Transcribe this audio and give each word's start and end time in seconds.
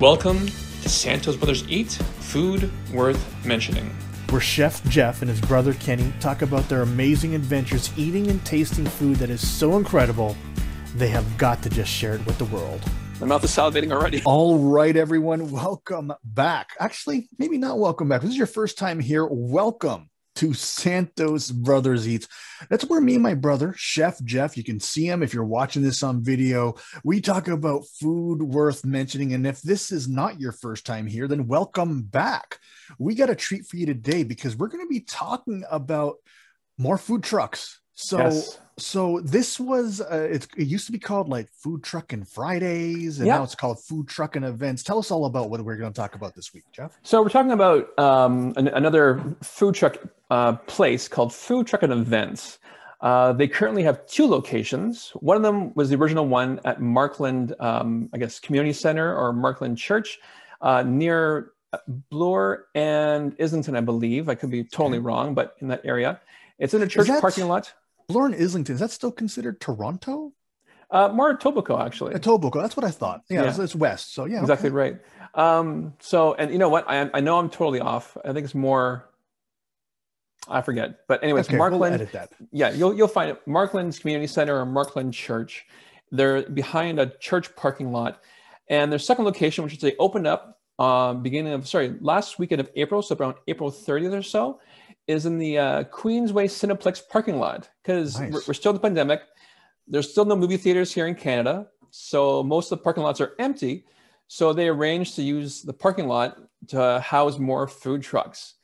Welcome 0.00 0.46
to 0.82 0.88
Santos 0.90 1.36
Brothers 1.36 1.66
Eat 1.70 1.92
Food 1.92 2.70
Worth 2.92 3.46
Mentioning. 3.46 3.96
where 4.28 4.42
Chef 4.42 4.84
Jeff 4.90 5.22
and 5.22 5.30
his 5.30 5.40
brother 5.40 5.72
Kenny 5.72 6.12
talk 6.20 6.42
about 6.42 6.68
their 6.68 6.82
amazing 6.82 7.34
adventures 7.34 7.90
eating 7.96 8.26
and 8.26 8.44
tasting 8.44 8.84
food 8.84 9.16
that 9.16 9.30
is 9.30 9.46
so 9.48 9.78
incredible, 9.78 10.36
they 10.96 11.08
have 11.08 11.38
got 11.38 11.62
to 11.62 11.70
just 11.70 11.90
share 11.90 12.14
it 12.14 12.26
with 12.26 12.36
the 12.36 12.44
world. 12.46 12.82
My 13.22 13.26
mouth 13.26 13.42
is 13.44 13.52
salivating 13.52 13.90
already. 13.90 14.20
All 14.26 14.58
right, 14.58 14.94
everyone, 14.94 15.50
welcome 15.50 16.12
back. 16.24 16.72
Actually, 16.78 17.30
maybe 17.38 17.56
not 17.56 17.78
welcome 17.78 18.10
back. 18.10 18.20
This 18.20 18.32
is 18.32 18.36
your 18.36 18.46
first 18.46 18.76
time 18.76 19.00
here. 19.00 19.26
Welcome 19.26 20.10
to 20.36 20.54
Santos 20.54 21.50
Brothers 21.50 22.06
Eats. 22.08 22.28
That's 22.68 22.84
where 22.84 23.00
me 23.00 23.14
and 23.14 23.22
my 23.22 23.34
brother, 23.34 23.74
Chef 23.76 24.22
Jeff, 24.22 24.56
you 24.56 24.64
can 24.64 24.80
see 24.80 25.06
him 25.06 25.22
if 25.22 25.34
you're 25.34 25.44
watching 25.44 25.82
this 25.82 26.02
on 26.02 26.22
video. 26.22 26.74
We 27.04 27.20
talk 27.20 27.48
about 27.48 27.86
food 28.00 28.42
worth 28.42 28.84
mentioning. 28.84 29.32
And 29.32 29.46
if 29.46 29.60
this 29.62 29.90
is 29.92 30.08
not 30.08 30.40
your 30.40 30.52
first 30.52 30.86
time 30.86 31.06
here, 31.06 31.26
then 31.26 31.46
welcome 31.46 32.02
back. 32.02 32.58
We 32.98 33.14
got 33.14 33.30
a 33.30 33.34
treat 33.34 33.66
for 33.66 33.76
you 33.76 33.86
today 33.86 34.24
because 34.24 34.56
we're 34.56 34.68
going 34.68 34.84
to 34.84 34.90
be 34.90 35.00
talking 35.00 35.64
about 35.70 36.16
more 36.78 36.98
food 36.98 37.22
trucks. 37.22 37.80
So, 37.94 38.18
Yes. 38.18 38.58
So 38.78 39.20
this 39.20 39.58
was 39.58 40.00
uh, 40.00 40.28
it, 40.30 40.46
it 40.56 40.66
used 40.66 40.86
to 40.86 40.92
be 40.92 40.98
called 40.98 41.28
like 41.28 41.48
Food 41.50 41.82
Trucking 41.82 42.24
Fridays, 42.24 43.18
and 43.18 43.26
Yeah. 43.26 43.38
now 43.38 43.42
it's 43.44 43.54
called 43.54 43.80
Food 43.82 44.06
Trucking 44.08 44.44
Events. 44.44 44.82
Tell 44.82 44.98
us 44.98 45.10
all 45.10 45.24
about 45.24 45.48
what 45.50 45.62
we're 45.64 45.76
going 45.76 45.92
to 45.92 45.96
talk 45.98 46.14
about 46.14 46.34
this 46.34 46.52
week, 46.52 46.64
Jeff. 46.72 46.98
So 47.02 47.22
we're 47.22 47.30
talking 47.30 47.52
about 47.52 47.98
um, 47.98 48.52
an, 48.56 48.68
another 48.68 49.22
food 49.42 49.74
truck 49.74 49.98
uh, 50.30 50.54
place 50.54 51.08
called 51.08 51.32
Food 51.32 51.66
Truck 51.66 51.82
and 51.84 51.92
Events. 51.92 52.58
Uh, 53.00 53.32
they 53.32 53.46
currently 53.48 53.82
have 53.82 54.06
two 54.06 54.26
locations. 54.26 55.10
One 55.10 55.36
of 55.36 55.42
them 55.42 55.72
was 55.74 55.88
the 55.90 55.96
original 55.96 56.26
one 56.26 56.60
at 56.64 56.80
Markland, 56.80 57.54
um, 57.60 58.08
I 58.12 58.18
guess, 58.18 58.40
Community 58.40 58.72
Center 58.72 59.14
or 59.16 59.32
Markland 59.32 59.78
Church 59.78 60.18
uh, 60.60 60.82
near 60.82 61.52
Bloor 62.10 62.66
and 62.74 63.36
Islington, 63.40 63.76
I 63.76 63.80
believe. 63.80 64.28
I 64.28 64.34
could 64.34 64.50
be 64.50 64.64
totally 64.64 64.98
wrong, 64.98 65.34
but 65.34 65.56
in 65.60 65.68
that 65.68 65.82
area. 65.84 66.20
It's 66.58 66.72
in 66.74 66.82
a 66.82 66.86
church 66.86 67.06
that- 67.08 67.20
parking 67.20 67.48
lot. 67.48 67.72
Blorn 68.08 68.34
Islington, 68.40 68.74
is 68.74 68.80
that 68.80 68.90
still 68.90 69.10
considered 69.12 69.60
Toronto? 69.60 70.32
Uh, 70.90 71.08
more 71.08 71.36
Etobicoke, 71.36 71.84
actually. 71.84 72.14
Etobicoke, 72.14 72.62
that's 72.62 72.76
what 72.76 72.84
I 72.84 72.90
thought. 72.90 73.22
Yeah, 73.28 73.42
Yeah. 73.42 73.48
It's, 73.50 73.58
it's 73.58 73.74
west. 73.74 74.14
So 74.14 74.24
yeah, 74.26 74.40
exactly 74.40 74.68
okay. 74.68 74.76
right. 74.76 74.96
Um, 75.34 75.94
so, 75.98 76.34
and 76.34 76.50
you 76.52 76.58
know 76.58 76.68
what? 76.68 76.88
I, 76.88 77.10
I 77.12 77.20
know 77.20 77.38
I'm 77.38 77.50
totally 77.50 77.80
off. 77.80 78.16
I 78.24 78.32
think 78.32 78.44
it's 78.44 78.54
more. 78.54 79.08
I 80.48 80.60
forget, 80.62 81.00
but 81.08 81.24
anyways, 81.24 81.46
Okay, 81.48 81.58
we'll 81.58 81.70
Markland. 81.70 81.94
edit 81.94 82.12
that. 82.12 82.30
yeah, 82.52 82.70
you'll 82.70 82.94
you'll 82.94 83.08
find 83.08 83.30
it. 83.30 83.42
Markland's 83.48 83.98
Community 83.98 84.28
Center 84.28 84.60
or 84.60 84.64
Markland 84.64 85.12
Church. 85.12 85.66
They're 86.12 86.48
behind 86.48 87.00
a 87.00 87.06
church 87.18 87.54
parking 87.56 87.90
lot, 87.90 88.22
and 88.70 88.92
their 88.92 89.00
second 89.00 89.24
location, 89.24 89.64
which 89.64 89.80
they 89.80 89.96
opened 89.98 90.28
up 90.28 90.60
um, 90.78 91.20
beginning 91.24 91.52
of 91.52 91.66
sorry 91.66 91.96
last 92.00 92.38
weekend 92.38 92.60
of 92.60 92.70
April, 92.76 93.02
so 93.02 93.16
around 93.16 93.34
April 93.48 93.72
30th 93.72 94.16
or 94.16 94.22
so, 94.22 94.60
is 95.06 95.26
in 95.26 95.38
the 95.38 95.58
uh, 95.58 95.84
Queensway 95.84 96.46
Cineplex 96.46 97.02
parking 97.08 97.38
lot 97.38 97.68
because 97.82 98.18
Nice. 98.18 98.32
we're, 98.32 98.40
we're 98.48 98.54
still 98.54 98.70
in 98.70 98.76
the 98.76 98.80
pandemic. 98.80 99.20
There's 99.86 100.10
still 100.10 100.24
no 100.24 100.34
movie 100.36 100.56
theaters 100.56 100.92
here 100.92 101.06
in 101.06 101.14
Canada, 101.14 101.68
so 101.90 102.42
most 102.42 102.72
of 102.72 102.78
the 102.78 102.82
parking 102.82 103.02
lots 103.04 103.20
are 103.20 103.34
empty. 103.38 103.84
So 104.28 104.52
they 104.52 104.66
arranged 104.68 105.14
to 105.16 105.22
use 105.22 105.62
the 105.62 105.72
parking 105.72 106.08
lot 106.08 106.36
to 106.68 106.98
house 107.00 107.38
more 107.38 107.68
food 107.68 108.02
trucks. 108.02 108.54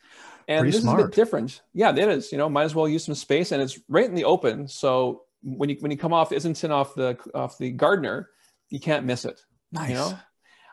And 0.49 0.63
Pretty 0.63 0.71
this 0.73 0.79
is 0.79 0.85
a 0.85 0.89
smart. 0.91 1.11
bit 1.11 1.15
different. 1.15 1.61
Yeah, 1.73 1.91
it 1.91 1.99
is. 1.99 2.33
You 2.33 2.39
know, 2.39 2.49
might 2.49 2.65
as 2.65 2.75
well 2.75 2.89
use 2.89 3.05
some 3.05 3.15
space, 3.15 3.53
and 3.53 3.63
it's 3.63 3.79
right 3.89 4.05
in 4.07 4.17
the 4.17 4.25
open. 4.25 4.67
So 4.67 5.23
when 5.45 5.69
you 5.69 5.77
when 5.79 5.93
you 5.93 5.97
come 5.97 6.13
off 6.13 6.33
Islington 6.33 6.73
off 6.73 6.97
the 6.97 7.17
off 7.33 7.59
the 7.59 7.71
Gardiner, 7.71 8.29
you 8.69 8.81
can't 8.81 9.07
miss 9.07 9.25
it. 9.25 9.41
Nice. 9.71 9.91
You 9.91 9.95
know, 9.95 10.19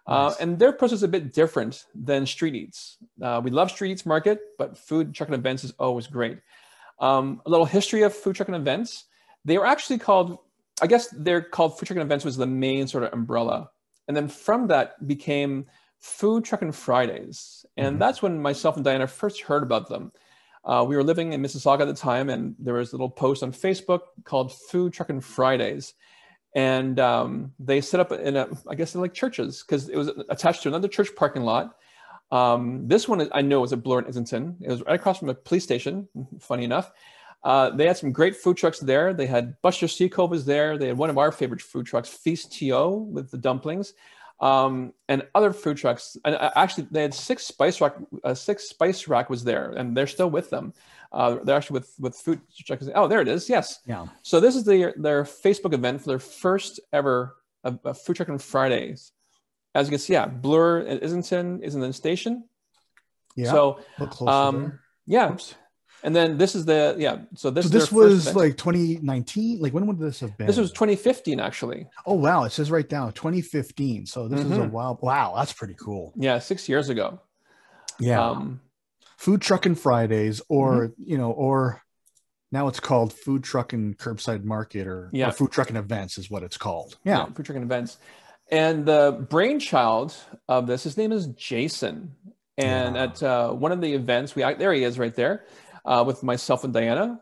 uh, 0.10 0.30
Nice. 0.30 0.38
and 0.40 0.58
their 0.60 0.74
process 0.74 0.98
is 0.98 1.04
a 1.04 1.08
bit 1.08 1.32
different 1.34 1.86
than 1.94 2.26
Street 2.26 2.56
Eats. 2.56 2.98
Uh, 3.22 3.40
we 3.44 3.52
love 3.52 3.70
Street 3.72 3.92
Eats 3.92 4.06
Market, 4.06 4.40
but 4.58 4.78
food 4.78 5.14
truck 5.14 5.30
and 5.30 5.36
events 5.36 5.64
is 5.64 5.72
always 5.80 6.08
great. 6.08 6.40
Um, 7.00 7.42
a 7.46 7.50
little 7.50 7.66
history 7.66 8.02
of 8.02 8.14
food 8.14 8.36
truck 8.36 8.48
and 8.50 8.58
events. 8.58 9.06
They 9.46 9.58
were 9.58 9.66
actually 9.68 10.00
called, 10.00 10.40
I 10.82 10.88
guess 10.88 11.08
they're 11.18 11.42
called 11.42 11.78
food 11.80 11.86
truck 11.88 11.98
and 11.98 12.06
events 12.06 12.26
was 12.26 12.38
the 12.38 12.48
main 12.48 12.88
sort 12.88 13.04
of 13.06 13.14
umbrella, 13.14 13.70
and 14.08 14.18
then 14.18 14.28
from 14.28 14.68
that 14.68 15.06
became 15.08 15.68
Food 16.00 16.46
Truck 16.46 16.62
and 16.62 16.74
Fridays, 16.74 17.66
and 17.76 17.98
Mhm. 17.98 18.00
that's 18.00 18.22
when 18.22 18.42
myself 18.42 18.76
and 18.78 18.86
Diana 18.86 19.06
first 19.06 19.42
heard 19.42 19.64
about 19.64 19.90
them. 19.90 20.12
Uh, 20.64 20.86
we 20.88 20.96
were 20.96 21.04
living 21.04 21.34
in 21.34 21.42
Mississauga 21.42 21.82
at 21.82 21.88
the 21.88 21.94
time, 21.94 22.30
and 22.30 22.56
there 22.58 22.74
was 22.76 22.92
a 22.92 22.96
little 22.96 23.10
post 23.10 23.44
on 23.44 23.52
Facebook 23.52 24.02
called 24.24 24.54
Food 24.54 24.94
Truck 24.94 25.10
and 25.10 25.24
Fridays, 25.24 25.94
and 26.56 27.00
um, 27.00 27.54
they 27.60 27.82
set 27.82 28.00
up 28.00 28.12
in 28.12 28.36
a, 28.36 28.48
I 28.68 28.76
guess 28.76 28.94
they're 28.94 29.02
like 29.02 29.14
churches 29.14 29.64
because 29.64 29.90
it 29.90 29.96
was 29.98 30.10
attached 30.30 30.64
to 30.64 30.70
another 30.70 30.88
church 30.88 31.10
parking 31.16 31.44
lot. 31.44 31.76
Um, 32.32 32.88
this 32.88 33.08
one 33.08 33.28
I 33.34 33.42
know 33.42 33.62
was 33.62 33.74
at 33.74 33.84
Bloor 33.84 34.00
and 34.00 34.08
Islington. 34.08 34.58
It 34.62 34.70
was 34.70 34.82
right 34.84 35.00
across 35.00 35.20
from 35.20 35.30
a 35.30 35.34
police 35.34 35.64
station. 35.64 36.08
Funny 36.40 36.64
enough, 36.64 36.92
uh, 37.44 37.72
they 37.72 37.88
had 37.88 37.98
some 37.98 38.12
great 38.12 38.36
food 38.36 38.58
trucks 38.58 38.80
there. 38.80 39.14
They 39.14 39.26
had 39.26 39.60
Buster 39.62 39.88
Seacove 39.88 40.30
was 40.30 40.46
there. 40.46 40.78
They 40.78 40.88
had 40.88 40.98
one 40.98 41.10
of 41.10 41.18
our 41.18 41.32
favorite 41.32 41.62
food 41.62 41.86
trucks, 41.86 42.10
Feast 42.10 42.52
To, 42.54 42.90
with 42.90 43.32
the 43.32 43.38
dumplings, 43.38 43.94
um, 44.42 44.94
and 45.08 45.24
other 45.34 45.54
food 45.54 45.78
trucks. 45.78 46.18
And 46.26 46.36
uh, 46.36 46.52
actually, 46.56 46.88
they 46.92 47.02
had 47.02 47.14
six 47.14 47.46
spice 47.46 47.80
rack. 47.82 47.96
Uh, 48.24 48.34
six 48.34 48.70
spice 48.70 49.08
rack 49.08 49.30
was 49.30 49.44
there, 49.44 49.72
and 49.72 49.96
they're 49.96 50.08
still 50.08 50.30
with 50.30 50.50
them. 50.50 50.74
Uh, 51.12 51.38
they're 51.44 51.58
actually 51.58 51.80
with 51.80 51.94
with 52.00 52.16
food 52.16 52.40
trucks. 52.66 52.88
Oh, 52.94 53.08
there 53.08 53.22
it 53.22 53.28
is. 53.28 53.50
Yes. 53.50 53.80
yeah. 53.86 54.06
So 54.22 54.40
this 54.40 54.56
is 54.56 54.64
their 54.64 54.94
their 54.98 55.24
Facebook 55.24 55.74
event 55.74 56.02
for 56.02 56.08
their 56.08 56.20
first 56.20 56.80
ever 56.94 57.36
uh, 57.64 57.74
uh, 57.84 57.94
food 57.94 58.16
truck 58.18 58.30
on 58.30 58.38
Fridays. 58.38 59.12
As 59.76 59.88
you 59.88 59.92
can 59.92 60.00
see, 60.00 60.14
yeah, 60.14 60.26
Bloor 60.28 60.80
and 60.80 61.04
Islington 61.04 61.62
is 61.64 61.76
in 61.76 61.82
the 61.82 61.92
station. 61.94 62.44
Yeah. 63.36 63.52
So 63.52 63.80
um, 64.28 64.80
yeah, 65.06 65.32
Oops. 65.32 65.56
and 66.04 66.16
then 66.16 66.38
this 66.38 66.54
is 66.56 66.66
the 66.66 66.96
yeah. 67.00 67.20
So 67.36 67.50
this 67.50 67.66
So 67.66 67.70
this 67.70 67.92
was 67.92 68.36
like 68.36 68.58
2019. 68.58 69.60
Like 69.62 69.74
when 69.74 69.88
would 69.88 69.98
this 70.00 70.20
have 70.20 70.38
been? 70.38 70.48
this 70.48 70.58
was 70.58 70.72
2015 70.72 71.40
actually. 71.40 71.88
Oh 72.06 72.16
wow! 72.16 72.44
It 72.44 72.52
says 72.52 72.70
right 72.70 72.88
down 72.88 73.14
2015. 73.14 74.06
So 74.06 74.28
this 74.28 74.42
is 74.42 74.52
a 74.52 74.56
Mhm. 74.56 74.72
while. 74.72 75.00
Wow, 75.02 75.34
that's 75.38 75.54
pretty 75.54 75.76
cool. 75.76 76.14
Yeah, 76.16 76.38
six 76.40 76.68
years 76.70 76.90
ago. 76.90 77.20
Yeah. 78.00 78.22
Um, 78.24 78.62
food 79.20 79.42
trucking 79.42 79.76
Fridays, 79.76 80.42
or 80.48 80.94
you 80.98 81.18
know, 81.18 81.32
or 81.32 81.82
now 82.54 82.70
it's 82.70 82.80
called 82.80 83.12
food 83.12 83.44
trucking 83.44 83.96
curbside 83.96 84.44
market, 84.46 84.88
or, 84.88 85.10
Yeah. 85.14 85.28
or 85.28 85.32
food 85.34 85.52
trucking 85.52 85.76
events 85.76 86.18
is 86.18 86.32
what 86.32 86.42
it's 86.42 86.58
called. 86.58 86.98
Yeah. 87.04 87.26
food 87.26 87.46
truck 87.46 87.58
and 87.58 87.66
events. 87.66 87.98
And 88.50 88.86
the 88.86 89.28
brainchild 89.30 90.16
of 90.48 90.66
this, 90.66 90.84
his 90.84 90.98
name 90.98 91.12
is 91.12 91.28
Jason. 91.28 92.16
And 92.58 92.96
Yeah. 92.96 93.04
at 93.04 93.22
uh, 93.22 93.52
one 93.52 93.72
of 93.74 93.82
the 93.82 93.94
events, 93.94 94.36
we 94.36 94.42
there 94.42 94.74
he 94.74 94.84
is 94.84 94.98
right 94.98 95.14
there, 95.14 95.46
uh, 95.86 96.04
with 96.08 96.24
myself 96.24 96.64
and 96.64 96.74
Diana. 96.74 97.22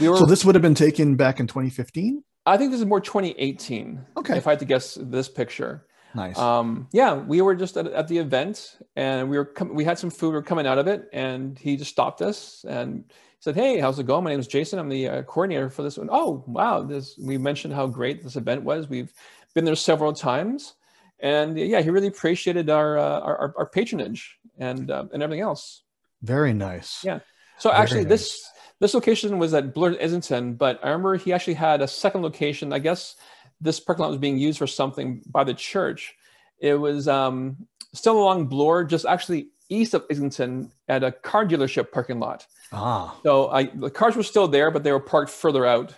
We 0.00 0.08
were 0.08 0.16
So 0.16 0.26
this 0.26 0.44
would 0.44 0.56
have 0.56 0.62
been 0.62 0.74
taken 0.74 1.14
back 1.14 1.38
in 1.40 1.46
2015. 1.46 2.22
I 2.44 2.56
think 2.56 2.72
this 2.72 2.80
is 2.80 2.86
more 2.86 3.00
2018. 3.00 4.04
Okay. 4.18 4.36
If 4.36 4.46
I 4.46 4.50
had 4.50 4.58
to 4.58 4.64
guess 4.64 4.98
this 5.00 5.28
picture. 5.28 5.86
Nice. 6.16 6.38
Um, 6.38 6.88
yeah, 6.92 7.14
we 7.14 7.42
were 7.42 7.54
just 7.54 7.76
at, 7.76 7.86
at 7.88 8.08
the 8.08 8.18
event 8.18 8.78
and 8.96 9.28
we 9.28 9.36
were 9.36 9.44
com- 9.44 9.74
we 9.74 9.84
had 9.84 9.98
some 9.98 10.10
food. 10.10 10.28
We 10.30 10.36
were 10.36 10.42
coming 10.42 10.66
out 10.66 10.78
of 10.78 10.86
it, 10.86 11.08
and 11.12 11.58
he 11.58 11.76
just 11.76 11.90
stopped 11.90 12.22
us 12.22 12.64
and 12.66 13.04
said, 13.40 13.54
"Hey, 13.54 13.78
how's 13.78 13.98
it 13.98 14.06
going? 14.06 14.24
My 14.24 14.30
name 14.30 14.40
is 14.40 14.46
Jason. 14.46 14.78
I'm 14.78 14.88
the 14.88 15.08
uh, 15.08 15.22
coordinator 15.24 15.68
for 15.68 15.82
this 15.82 15.98
one." 15.98 16.08
Oh, 16.10 16.42
wow! 16.46 16.82
This 16.82 17.18
we 17.22 17.36
mentioned 17.36 17.74
how 17.74 17.86
great 17.86 18.22
this 18.22 18.36
event 18.36 18.62
was. 18.62 18.88
We've 18.88 19.12
been 19.54 19.66
there 19.66 19.76
several 19.76 20.14
times, 20.14 20.74
and 21.20 21.58
yeah, 21.58 21.82
he 21.82 21.90
really 21.90 22.08
appreciated 22.08 22.70
our 22.70 22.98
uh, 22.98 23.20
our, 23.20 23.54
our- 23.58 23.66
patronage 23.68 24.38
and 24.58 24.90
uh, 24.90 25.04
and 25.12 25.22
everything 25.22 25.42
else. 25.42 25.82
Very 26.22 26.54
nice. 26.54 27.04
Yeah. 27.04 27.20
So 27.58 27.68
Very 27.70 27.82
actually, 27.82 28.04
this 28.04 28.42
this 28.80 28.94
location 28.94 29.38
was 29.38 29.52
at 29.52 29.74
Bloor 29.74 29.96
Islington, 30.00 30.54
but 30.54 30.80
I 30.82 30.88
remember 30.88 31.16
he 31.16 31.32
actually 31.32 31.54
had 31.54 31.82
a 31.82 31.88
second 31.88 32.22
location. 32.22 32.72
I 32.72 32.78
guess 32.78 33.16
this 33.60 33.80
parking 33.80 34.02
lot 34.02 34.10
was 34.10 34.18
being 34.18 34.38
used 34.38 34.58
for 34.58 34.66
something 34.66 35.22
by 35.26 35.44
the 35.44 35.54
church. 35.54 36.14
It 36.58 36.74
was 36.74 37.08
um, 37.08 37.66
still 37.92 38.18
along 38.18 38.46
Bloor, 38.46 38.84
just 38.84 39.06
actually 39.06 39.48
east 39.68 39.94
of 39.94 40.04
Islington 40.10 40.70
at 40.88 41.02
a 41.02 41.10
car 41.12 41.46
dealership 41.46 41.90
parking 41.90 42.20
lot. 42.20 42.46
Ah. 42.72 43.16
So 43.22 43.48
I, 43.48 43.64
the 43.64 43.90
cars 43.90 44.16
were 44.16 44.22
still 44.22 44.48
there, 44.48 44.70
but 44.70 44.84
they 44.84 44.92
were 44.92 45.00
parked 45.00 45.30
further 45.30 45.66
out. 45.66 45.94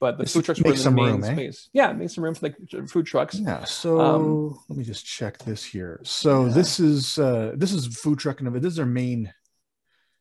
But 0.00 0.16
the 0.16 0.24
Just 0.24 0.34
food 0.34 0.44
trucks 0.44 0.60
were 0.62 0.72
in 0.72 0.78
the 0.78 0.90
main 0.92 1.14
room, 1.14 1.24
eh? 1.24 1.32
space. 1.32 1.68
Yeah, 1.72 1.92
make 1.92 2.10
some 2.10 2.22
room 2.22 2.34
for 2.34 2.48
the 2.50 2.86
food 2.86 3.06
trucks. 3.06 3.34
Yeah. 3.34 3.64
So 3.64 4.00
Um, 4.00 4.58
let 4.68 4.78
me 4.78 4.84
just 4.84 5.04
check 5.04 5.38
this 5.38 5.64
here. 5.64 6.00
So 6.04 6.46
Yeah. 6.46 6.52
this 6.52 6.78
is 6.78 7.18
uh 7.18 7.52
this 7.56 7.72
is 7.72 7.86
food 7.86 8.18
trucking 8.20 8.46
event. 8.46 8.62
This 8.62 8.72
is 8.72 8.76
their 8.76 8.86
main 8.86 9.32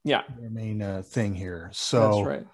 Yeah, 0.03 0.23
their 0.39 0.49
main 0.49 0.81
uh, 0.81 1.03
thing 1.05 1.35
here. 1.35 1.69
So 1.73 1.99
that's 1.99 2.25
right. 2.25 2.47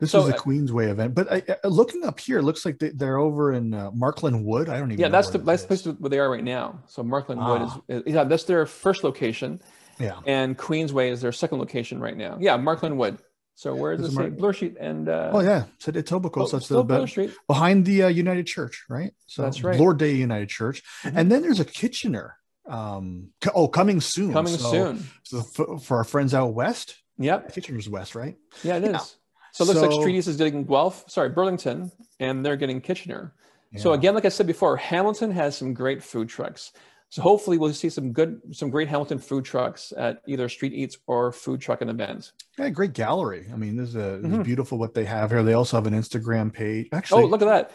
This 0.00 0.12
So, 0.12 0.18
was 0.22 0.28
the 0.28 0.38
Queensway 0.38 0.88
event. 0.90 1.14
But 1.14 1.32
I, 1.32 1.42
uh, 1.64 1.68
looking 1.68 2.04
up 2.04 2.20
here, 2.20 2.38
it 2.38 2.42
looks 2.44 2.64
like 2.64 2.78
they, 2.78 2.90
they're 2.90 3.18
over 3.18 3.52
in 3.52 3.74
uh, 3.74 3.90
Markland 3.92 4.44
Wood. 4.44 4.68
I 4.68 4.78
don't 4.78 4.92
even. 4.92 5.00
Yeah, 5.00 5.08
know 5.08 5.12
that's 5.12 5.30
the 5.30 5.38
that 5.38 5.44
that's 5.46 5.64
the 5.64 5.74
is. 5.74 5.82
place 5.82 5.96
where 5.98 6.10
they 6.10 6.18
are 6.20 6.30
right 6.30 6.44
now. 6.44 6.80
So 6.86 7.02
Markland 7.02 7.40
Wood 7.44 7.62
Ah. 7.62 7.80
is 7.88 8.02
yeah, 8.06 8.24
that's 8.24 8.44
their 8.44 8.64
first 8.66 9.02
location. 9.04 9.60
Yeah. 9.98 10.20
and 10.26 10.56
Queensway 10.56 11.10
is 11.10 11.20
their 11.22 11.32
second 11.32 11.58
location 11.58 11.98
right 11.98 12.16
now. 12.16 12.36
Yeah, 12.38 12.56
Markland 12.56 12.96
Wood. 12.98 13.18
So 13.56 13.74
where 13.74 13.94
Is 13.94 14.02
it? 14.06 14.12
Mar- 14.12 14.30
Bloor 14.30 14.52
Street 14.52 14.76
and 14.78 15.08
uh, 15.08 15.30
Oh 15.34 15.40
yeah, 15.40 15.64
so 15.78 15.90
it's 15.92 16.08
Etobicoke. 16.08 16.42
oh, 16.42 16.46
so 16.46 16.58
that's 16.58 16.68
the 16.68 16.84
Bloor 16.84 17.08
Street. 17.08 17.32
behind 17.48 17.84
the 17.84 18.04
uh, 18.04 18.06
United 18.08 18.46
Church, 18.46 18.84
right? 18.88 19.12
So 19.26 19.42
That's 19.42 19.64
right. 19.64 19.76
Lord 19.76 19.98
Day 19.98 20.12
United 20.14 20.48
Church, 20.48 20.84
Mhm. 21.02 21.12
and 21.16 21.32
then 21.32 21.42
there's 21.42 21.58
a 21.58 21.64
Kitchener 21.64 22.36
Um, 22.68 23.30
oh, 23.56 23.66
coming 23.66 24.00
soon. 24.00 24.32
coming 24.32 24.56
So- 24.56 24.70
soon. 24.70 25.08
So 25.24 25.40
for, 25.42 25.78
for 25.80 25.96
our 25.96 26.04
friends 26.04 26.32
out 26.34 26.54
west, 26.54 26.94
Yep. 27.18 27.52
Kitchener's 27.52 27.88
west, 27.88 28.14
right? 28.14 28.36
Yeah, 28.62 28.76
it 28.76 28.84
is. 28.84 29.16
Yeah. 29.58 29.64
So 29.66 29.70
it 29.70 29.74
looks 29.74 29.80
like 29.82 29.92
So- 29.92 30.00
Street 30.00 30.16
Eats 30.16 30.26
is 30.26 30.36
getting 30.36 30.64
Guelph, 30.64 31.04
sorry, 31.08 31.28
Burlington, 31.30 31.90
and 32.20 32.44
they're 32.44 32.56
getting 32.56 32.80
Kitchener. 32.80 33.32
So 33.76 33.92
again, 33.92 34.14
like 34.14 34.24
I 34.24 34.30
said 34.30 34.46
before, 34.46 34.78
Hamilton 34.78 35.30
has 35.32 35.54
some 35.56 35.74
great 35.74 36.02
food 36.02 36.28
trucks. 36.30 36.72
So 37.10 37.20
hopefully 37.22 37.58
we'll 37.58 37.72
see 37.74 37.90
some 37.90 38.12
good, 38.12 38.40
some 38.52 38.70
great 38.70 38.88
Hamilton 38.88 39.18
food 39.18 39.44
trucks 39.44 39.92
at 39.96 40.22
either 40.26 40.48
Street 40.48 40.72
Eats 40.72 40.96
or 41.06 41.32
food 41.32 41.60
truck 41.60 41.82
and 41.82 41.90
event. 41.90 42.32
Yeah, 42.58 42.70
great 42.70 42.94
gallery. 42.94 43.46
I 43.52 43.56
mean, 43.56 43.76
this 43.76 43.90
is, 43.90 43.96
a, 43.96 44.18
this 44.22 44.32
is 44.32 44.38
Mhm. 44.38 44.44
beautiful 44.44 44.78
what 44.78 44.94
they 44.94 45.04
have 45.04 45.30
here. 45.30 45.42
They 45.42 45.52
also 45.52 45.76
have 45.76 45.86
an 45.86 45.92
Instagram 45.94 46.50
page. 46.52 46.88
Actually, 46.92 47.24
Oh, 47.24 47.26
look 47.26 47.42
at 47.42 47.46
that! 47.48 47.70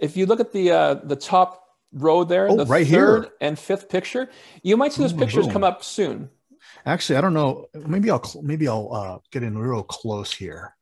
If 0.00 0.16
you 0.16 0.26
look 0.26 0.38
at 0.40 0.52
the 0.52 0.70
uh, 0.70 0.94
the 0.94 1.16
top 1.16 1.64
row 1.92 2.22
there, 2.24 2.48
Oh, 2.48 2.56
the 2.56 2.66
right 2.66 2.86
third 2.86 3.24
here. 3.24 3.32
and 3.40 3.58
fifth 3.58 3.88
picture, 3.88 4.30
you 4.62 4.76
might 4.76 4.92
see 4.92 5.02
those 5.02 5.12
Boom, 5.12 5.20
pictures 5.22 5.46
boom. 5.46 5.52
come 5.54 5.64
up 5.64 5.82
soon. 5.82 6.30
actually, 6.86 7.16
I 7.16 7.20
don't 7.20 7.34
know. 7.34 7.66
Maybe 7.74 8.10
I'll 8.10 8.22
maybe 8.42 8.68
I'll 8.68 8.92
uh, 8.92 9.18
get 9.32 9.42
in 9.42 9.58
real 9.58 9.82
close 9.82 10.32
here. 10.32 10.74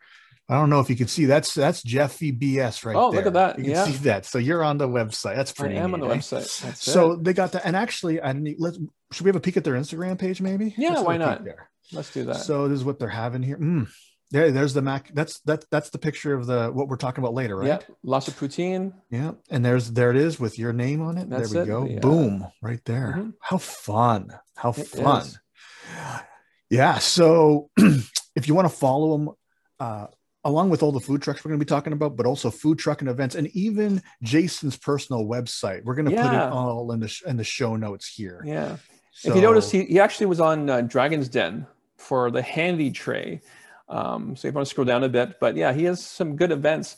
I 0.51 0.55
don't 0.55 0.69
know 0.69 0.81
if 0.81 0.91
you 0.91 0.97
can 0.97 1.07
see 1.07 1.27
that's 1.27 1.55
that's 1.55 1.81
Jeffy 1.83 2.33
BS 2.33 2.85
right 2.85 2.97
Oh, 2.97 3.13
there. 3.13 3.21
look 3.21 3.27
at 3.29 3.33
that. 3.35 3.59
You 3.59 3.65
can 3.65 3.73
Yeah. 3.73 3.85
see 3.85 3.97
that. 4.09 4.27
So 4.27 4.39
you're 4.39 4.65
on 4.65 4.79
the 4.79 4.89
website. 4.89 5.37
That's 5.37 5.53
pretty. 5.53 5.79
I 5.79 5.83
am 5.83 5.95
on 5.95 6.01
the 6.01 6.07
eh? 6.09 6.17
website. 6.17 6.61
That's 6.63 6.83
So 6.85 7.13
it. 7.13 7.25
they 7.25 7.33
got 7.33 7.53
that, 7.53 7.65
and 7.65 7.77
actually, 7.77 8.21
I 8.21 8.33
need. 8.33 8.57
Let's. 8.59 8.79
Should 9.13 9.25
we 9.25 9.29
have 9.29 9.37
a 9.37 9.41
peek 9.41 9.57
at 9.57 9.65
their 9.65 9.75
Instagram 9.75 10.19
page, 10.19 10.41
maybe? 10.41 10.75
Yeah, 10.77 10.91
Let's 10.91 11.03
why 11.03 11.17
not? 11.17 11.45
There. 11.45 11.71
let's 11.93 12.13
do 12.13 12.25
that. 12.25 12.35
So 12.37 12.67
this 12.69 12.77
is 12.81 12.85
what 12.85 12.99
they're 12.99 13.09
having 13.09 13.43
here. 13.45 13.59
Mm. 13.59 13.89
There, 14.33 14.53
there's 14.53 14.75
the 14.75 14.83
Mac. 14.83 15.11
That's 15.15 15.41
that. 15.43 15.65
That's 15.71 15.91
the 15.91 15.99
picture 15.99 16.35
of 16.35 16.47
the 16.47 16.69
what 16.73 16.89
we're 16.89 16.97
talking 16.97 17.23
about 17.23 17.35
later, 17.35 17.57
right? 17.57 17.67
Yeah, 17.67 17.79
lots 18.05 18.27
of 18.29 18.39
poutine. 18.39 18.93
Yeah, 19.11 19.33
and 19.51 19.65
there's 19.65 19.91
there 19.93 20.11
it 20.11 20.17
is 20.17 20.39
with 20.41 20.59
your 20.59 20.73
name 20.73 21.01
on 21.03 21.17
it. 21.19 21.29
That's 21.31 21.51
there 21.53 21.65
we 21.65 21.95
it, 21.95 22.01
go. 22.01 22.09
uh, 22.09 22.13
Boom, 22.13 22.47
right 22.63 22.81
there. 22.87 23.15
Mhm. 23.19 23.33
How 23.41 23.59
fun! 23.59 24.33
How 24.57 24.71
It 24.71 24.87
fun! 24.89 25.23
is. 25.23 25.39
Yeah. 26.69 26.99
So 26.99 27.71
if 28.37 28.47
you 28.49 28.55
want 28.55 28.69
to 28.71 28.75
follow 28.77 29.17
them, 29.19 29.31
uh, 29.81 30.07
along 30.45 30.71
with 30.71 30.83
all 30.83 30.93
the 30.93 31.01
food 31.01 31.21
trucks 31.23 31.45
we're 31.45 31.51
going 31.51 31.59
to 31.61 31.65
be 31.65 31.69
talking 31.69 31.93
about, 31.93 32.17
but 32.17 32.27
also 32.27 32.51
food 32.51 32.79
truck 32.79 33.01
and 33.01 33.11
events, 33.11 33.35
and 33.35 33.49
even 33.49 34.03
Jason's 34.23 34.77
personal 34.77 35.25
website, 35.27 35.85
we're 35.85 35.95
going 35.95 36.09
to 36.11 36.17
put 36.17 36.33
it 36.33 36.41
all 36.53 36.93
in 36.93 37.01
the 37.01 37.09
sh- 37.09 37.23
in 37.27 37.37
the 37.37 37.45
show 37.45 37.77
notes 37.77 38.09
here. 38.09 38.43
Yeah. 38.47 38.77
if 39.25 39.35
you 39.35 39.41
notice, 39.43 39.71
he, 39.71 39.85
he 39.85 40.01
actually 40.01 40.27
was 40.27 40.41
on 40.41 40.71
uh, 40.71 40.81
Dragon's 40.83 41.29
Den 41.29 41.67
for 41.97 42.31
the 42.31 42.41
handy 42.43 42.91
tray. 42.91 43.43
Um, 43.89 44.37
so 44.37 44.49
if 44.49 44.53
you 44.53 44.57
want 44.57 44.67
to 44.67 44.71
scroll 44.71 44.85
down 44.87 45.05
a 45.05 45.09
bit, 45.09 45.39
but 45.41 45.57
yeah, 45.57 45.73
he 45.73 45.85
has 45.85 46.05
some 46.05 46.37
good 46.37 46.53
events. 46.53 46.97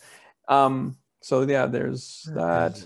Um, 0.49 0.97
so 1.21 1.43
yeah, 1.43 1.67
there's 1.67 2.29
that. 2.35 2.85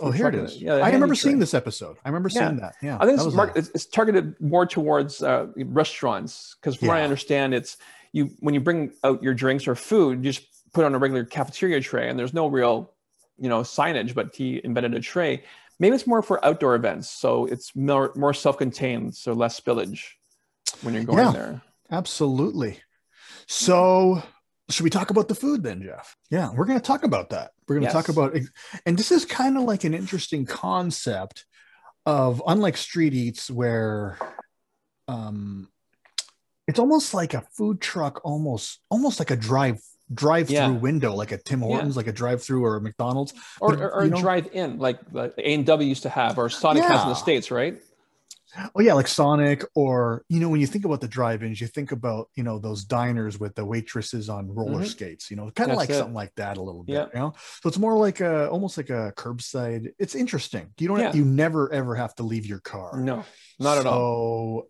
Oh, 0.00 0.10
here 0.10 0.28
it 0.28 0.34
is. 0.34 0.60
yeah, 0.60 0.74
I 0.76 0.90
remember 0.90 1.14
seeing 1.14 1.38
this 1.38 1.54
episode. 1.54 1.98
I 2.04 2.08
remember 2.08 2.28
Yeah. 2.32 2.48
seeing 2.48 2.56
that. 2.60 2.74
Yeah, 2.82 2.96
I 3.00 3.06
think 3.06 3.18
that 3.18 3.26
it's, 3.26 3.34
mark, 3.36 3.52
it's, 3.56 3.68
it's 3.74 3.86
targeted 3.86 4.34
more 4.40 4.66
towards 4.66 5.22
uh, 5.22 5.46
restaurants 5.56 6.56
because 6.60 6.74
from 6.76 6.88
what 6.88 6.96
I 6.96 7.02
understand, 7.02 7.54
it's 7.54 7.76
you 8.14 8.30
when 8.38 8.54
you 8.54 8.60
bring 8.60 8.92
out 9.02 9.22
your 9.22 9.34
drinks 9.34 9.66
or 9.66 9.74
food, 9.74 10.24
you 10.24 10.30
just 10.32 10.46
put 10.72 10.84
on 10.84 10.94
a 10.94 10.98
regular 10.98 11.24
cafeteria 11.24 11.80
tray, 11.80 12.08
and 12.08 12.18
there's 12.18 12.32
no 12.32 12.46
real, 12.46 12.94
you 13.36 13.48
know, 13.48 13.60
signage. 13.60 14.14
But 14.14 14.34
he 14.34 14.60
invented 14.64 14.94
a 14.94 15.00
tray. 15.00 15.44
Maybe 15.80 15.96
it's 15.96 16.06
more 16.06 16.22
for 16.22 16.42
outdoor 16.44 16.76
events, 16.76 17.10
so 17.10 17.46
it's 17.46 17.74
more 17.74 18.12
more 18.14 18.32
self-contained, 18.32 19.16
so 19.16 19.32
less 19.32 19.60
spillage 19.60 20.02
when 20.82 20.94
you're 20.94 21.02
going 21.04 21.18
Yeah. 21.18 21.32
there. 21.32 21.62
Absolutely. 21.90 22.80
So, 23.48 24.22
should 24.70 24.84
we 24.84 24.90
talk 24.90 25.10
about 25.10 25.26
the 25.26 25.34
food 25.34 25.64
then, 25.64 25.82
Jeff? 25.82 26.16
Yeah, 26.30 26.50
we're 26.54 26.64
going 26.64 26.78
to 26.80 26.86
talk 26.86 27.02
about 27.02 27.30
that. 27.30 27.50
We're 27.66 27.76
going 27.80 27.86
to 27.88 27.92
talk 27.92 28.08
about, 28.08 28.36
and 28.86 28.96
this 28.96 29.10
is 29.10 29.24
kind 29.24 29.56
of 29.58 29.64
like 29.64 29.82
an 29.84 29.94
interesting 29.94 30.46
concept 30.46 31.44
of 32.06 32.40
unlike 32.46 32.76
street 32.76 33.12
eats, 33.14 33.50
where 33.50 34.16
um, 35.08 35.68
it's 36.66 36.78
almost 36.78 37.14
like 37.14 37.34
a 37.34 37.42
food 37.56 37.80
truck, 37.80 38.20
almost 38.24 38.80
almost 38.90 39.18
like 39.18 39.30
a 39.30 39.36
drive 39.36 39.80
drive 40.12 40.46
through 40.48 40.56
Yeah. 40.56 40.68
window, 40.70 41.14
like 41.14 41.32
a 41.32 41.38
Tim 41.38 41.60
Yeah. 41.62 41.68
Hortons, 41.68 41.96
like 41.96 42.06
a 42.06 42.12
drive 42.12 42.42
through 42.42 42.64
or 42.64 42.76
a 42.76 42.80
McDonald's. 42.80 43.32
Or, 43.60 43.70
But, 43.70 43.80
or, 43.80 43.94
or 43.94 44.04
you 44.04 44.10
know- 44.10 44.20
drive-in, 44.20 44.78
like 44.78 44.98
the 45.10 45.32
A 45.38 45.54
and 45.54 45.64
W 45.66 45.88
used 45.88 46.02
to 46.02 46.10
have, 46.10 46.38
or 46.38 46.48
Sonic 46.50 46.84
has 46.84 47.02
in 47.02 47.08
the 47.08 47.14
states, 47.14 47.50
right? 47.50 47.80
Oh 48.76 48.80
yeah, 48.80 48.92
like 48.94 49.08
Sonic, 49.08 49.64
or 49.74 50.24
you 50.28 50.38
know, 50.38 50.48
when 50.48 50.60
you 50.60 50.66
think 50.68 50.84
about 50.84 51.00
the 51.00 51.08
drive-ins, 51.08 51.60
you 51.60 51.66
think 51.66 51.90
about 51.90 52.28
you 52.36 52.44
know 52.44 52.60
those 52.60 52.84
diners 52.84 53.40
with 53.40 53.56
the 53.56 53.64
waitresses 53.64 54.28
on 54.28 54.54
roller 54.54 54.82
Mhm. 54.84 54.86
skates. 54.88 55.28
You 55.28 55.36
know, 55.36 55.50
kind 55.50 55.72
of 55.72 55.76
like 55.76 55.90
it. 55.90 55.94
something 55.94 56.14
like 56.14 56.32
that 56.36 56.56
a 56.56 56.62
little 56.62 56.84
bit. 56.84 56.92
Yeah. 56.92 57.06
You 57.12 57.18
know, 57.18 57.32
so 57.62 57.68
it's 57.68 57.78
more 57.78 57.96
like 57.98 58.20
a 58.20 58.48
almost 58.50 58.76
like 58.76 58.90
a 58.90 59.12
curbside. 59.16 59.88
It's 59.98 60.14
interesting. 60.14 60.68
You 60.78 60.86
don't. 60.86 61.00
Yeah. 61.00 61.12
You 61.14 61.24
never 61.24 61.72
ever 61.72 61.96
have 61.96 62.14
to 62.16 62.22
leave 62.22 62.46
your 62.46 62.60
car. 62.60 63.00
No, 63.00 63.24
not 63.58 63.78
at 63.78 63.86
all. 63.86 64.68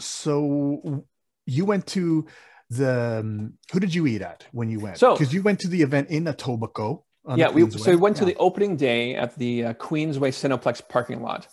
So, 0.00 0.82
so 0.82 1.04
you 1.52 1.64
went 1.64 1.86
to 1.88 2.26
the. 2.70 3.20
um, 3.20 3.54
Who 3.72 3.80
did 3.80 3.94
you 3.94 4.06
eat 4.06 4.22
at 4.22 4.46
when 4.52 4.68
you 4.70 4.80
went? 4.80 4.98
So- 4.98 5.14
because 5.14 5.32
you 5.34 5.42
went 5.42 5.60
to 5.60 5.68
the 5.68 5.82
event 5.82 6.08
in 6.10 6.24
Etobicoke. 6.24 7.02
yeah, 7.36 7.50
we, 7.50 7.68
so 7.70 7.90
we 7.90 7.96
went 7.96 8.16
to 8.16 8.24
the 8.24 8.36
opening 8.36 8.76
day 8.76 9.14
at 9.14 9.36
the 9.36 9.52
uh, 9.66 9.72
Queensway 9.74 10.30
Cineplex 10.32 10.76
parking 10.88 11.22
lot. 11.22 11.46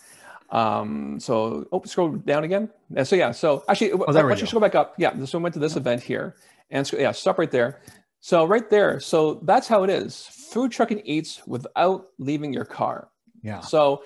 Um, 0.52 1.20
so 1.20 1.68
oh, 1.72 1.82
scroll 1.86 2.10
down 2.10 2.44
again. 2.44 2.70
Uh, 2.98 3.04
so 3.04 3.16
yeah, 3.16 3.32
so 3.32 3.64
actually, 3.70 3.92
Oh, 3.92 3.98
we 3.98 4.06
why 4.06 4.14
don't 4.14 4.42
you 4.42 4.48
scroll 4.48 4.62
back 4.62 4.74
up? 4.76 4.96
Yeah, 4.98 5.14
so 5.26 5.38
we 5.38 5.44
went 5.44 5.54
to 5.54 5.60
this 5.60 5.76
event 5.76 6.02
here, 6.02 6.36
and 6.72 6.88
so, 6.88 6.98
yeah, 6.98 7.12
stop 7.12 7.38
right 7.38 7.52
there. 7.52 7.82
So 8.20 8.46
right 8.46 8.68
there, 8.70 9.00
so 9.00 9.36
that's 9.44 9.68
how 9.68 9.84
it 9.84 9.90
is. 9.92 10.26
Food 10.52 10.72
truck 10.72 10.90
and 10.92 11.02
eats 11.06 11.46
without 11.46 12.08
leaving 12.18 12.52
your 12.52 12.66
car. 12.66 13.10
Yeah. 13.44 13.62
So 13.62 14.04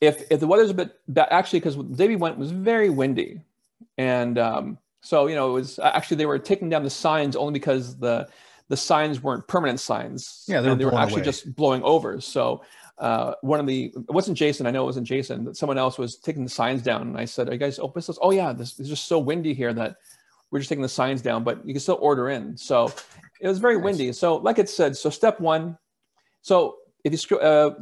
if 0.00 0.24
if 0.30 0.40
the 0.40 0.46
weather's 0.46 0.70
a 0.70 0.74
bit 0.74 0.96
actually 1.18 1.60
because 1.60 1.76
the 1.76 1.82
day 1.84 2.08
we 2.08 2.16
went 2.16 2.38
was 2.38 2.50
very 2.50 2.88
windy, 2.88 3.42
and 3.98 4.38
um, 4.38 4.78
so 5.00 5.26
you 5.26 5.34
know 5.34 5.50
it 5.50 5.52
was 5.54 5.78
actually 5.78 6.16
they 6.18 6.26
were 6.26 6.38
taking 6.38 6.68
down 6.68 6.82
the 6.82 6.90
signs 6.90 7.36
only 7.36 7.52
because 7.52 7.96
the 7.98 8.28
the 8.68 8.76
signs 8.76 9.22
weren't 9.22 9.46
permanent 9.48 9.80
signs. 9.80 10.44
Yeah, 10.48 10.60
they 10.60 10.68
were 10.68 10.74
they 10.76 10.84
were 10.84 10.94
actually 10.94 11.22
away. 11.22 11.24
just 11.24 11.54
blowing 11.56 11.82
over. 11.82 12.20
So 12.20 12.62
uh, 12.98 13.34
one 13.42 13.60
of 13.60 13.66
the 13.66 13.92
it 13.94 14.10
wasn't 14.12 14.36
Jason. 14.36 14.66
I 14.66 14.70
know 14.70 14.82
it 14.82 14.86
wasn't 14.86 15.06
Jason. 15.06 15.44
But 15.44 15.56
someone 15.56 15.78
else 15.78 15.98
was 15.98 16.16
taking 16.16 16.44
the 16.44 16.50
signs 16.50 16.82
down, 16.82 17.02
and 17.02 17.16
I 17.16 17.24
said, 17.24 17.48
"Are 17.48 17.52
you 17.52 17.58
guys 17.58 17.78
open?" 17.78 18.02
This? 18.06 18.18
Oh 18.20 18.30
yeah, 18.30 18.52
this 18.52 18.78
is 18.80 18.88
just 18.88 19.06
so 19.06 19.18
windy 19.18 19.54
here 19.54 19.72
that 19.72 19.96
we're 20.50 20.58
just 20.58 20.68
taking 20.68 20.82
the 20.82 20.88
signs 20.88 21.22
down, 21.22 21.44
but 21.44 21.66
you 21.66 21.72
can 21.74 21.80
still 21.80 21.98
order 22.00 22.28
in. 22.30 22.56
So 22.56 22.92
it 23.40 23.48
was 23.48 23.58
very 23.58 23.76
Nice. 23.76 23.84
windy. 23.84 24.12
So 24.12 24.36
like 24.36 24.58
it 24.58 24.68
said, 24.68 24.96
so 24.96 25.10
step 25.10 25.40
one. 25.40 25.78
So 26.42 26.76
if 27.04 27.30
you 27.30 27.38
uh, 27.38 27.74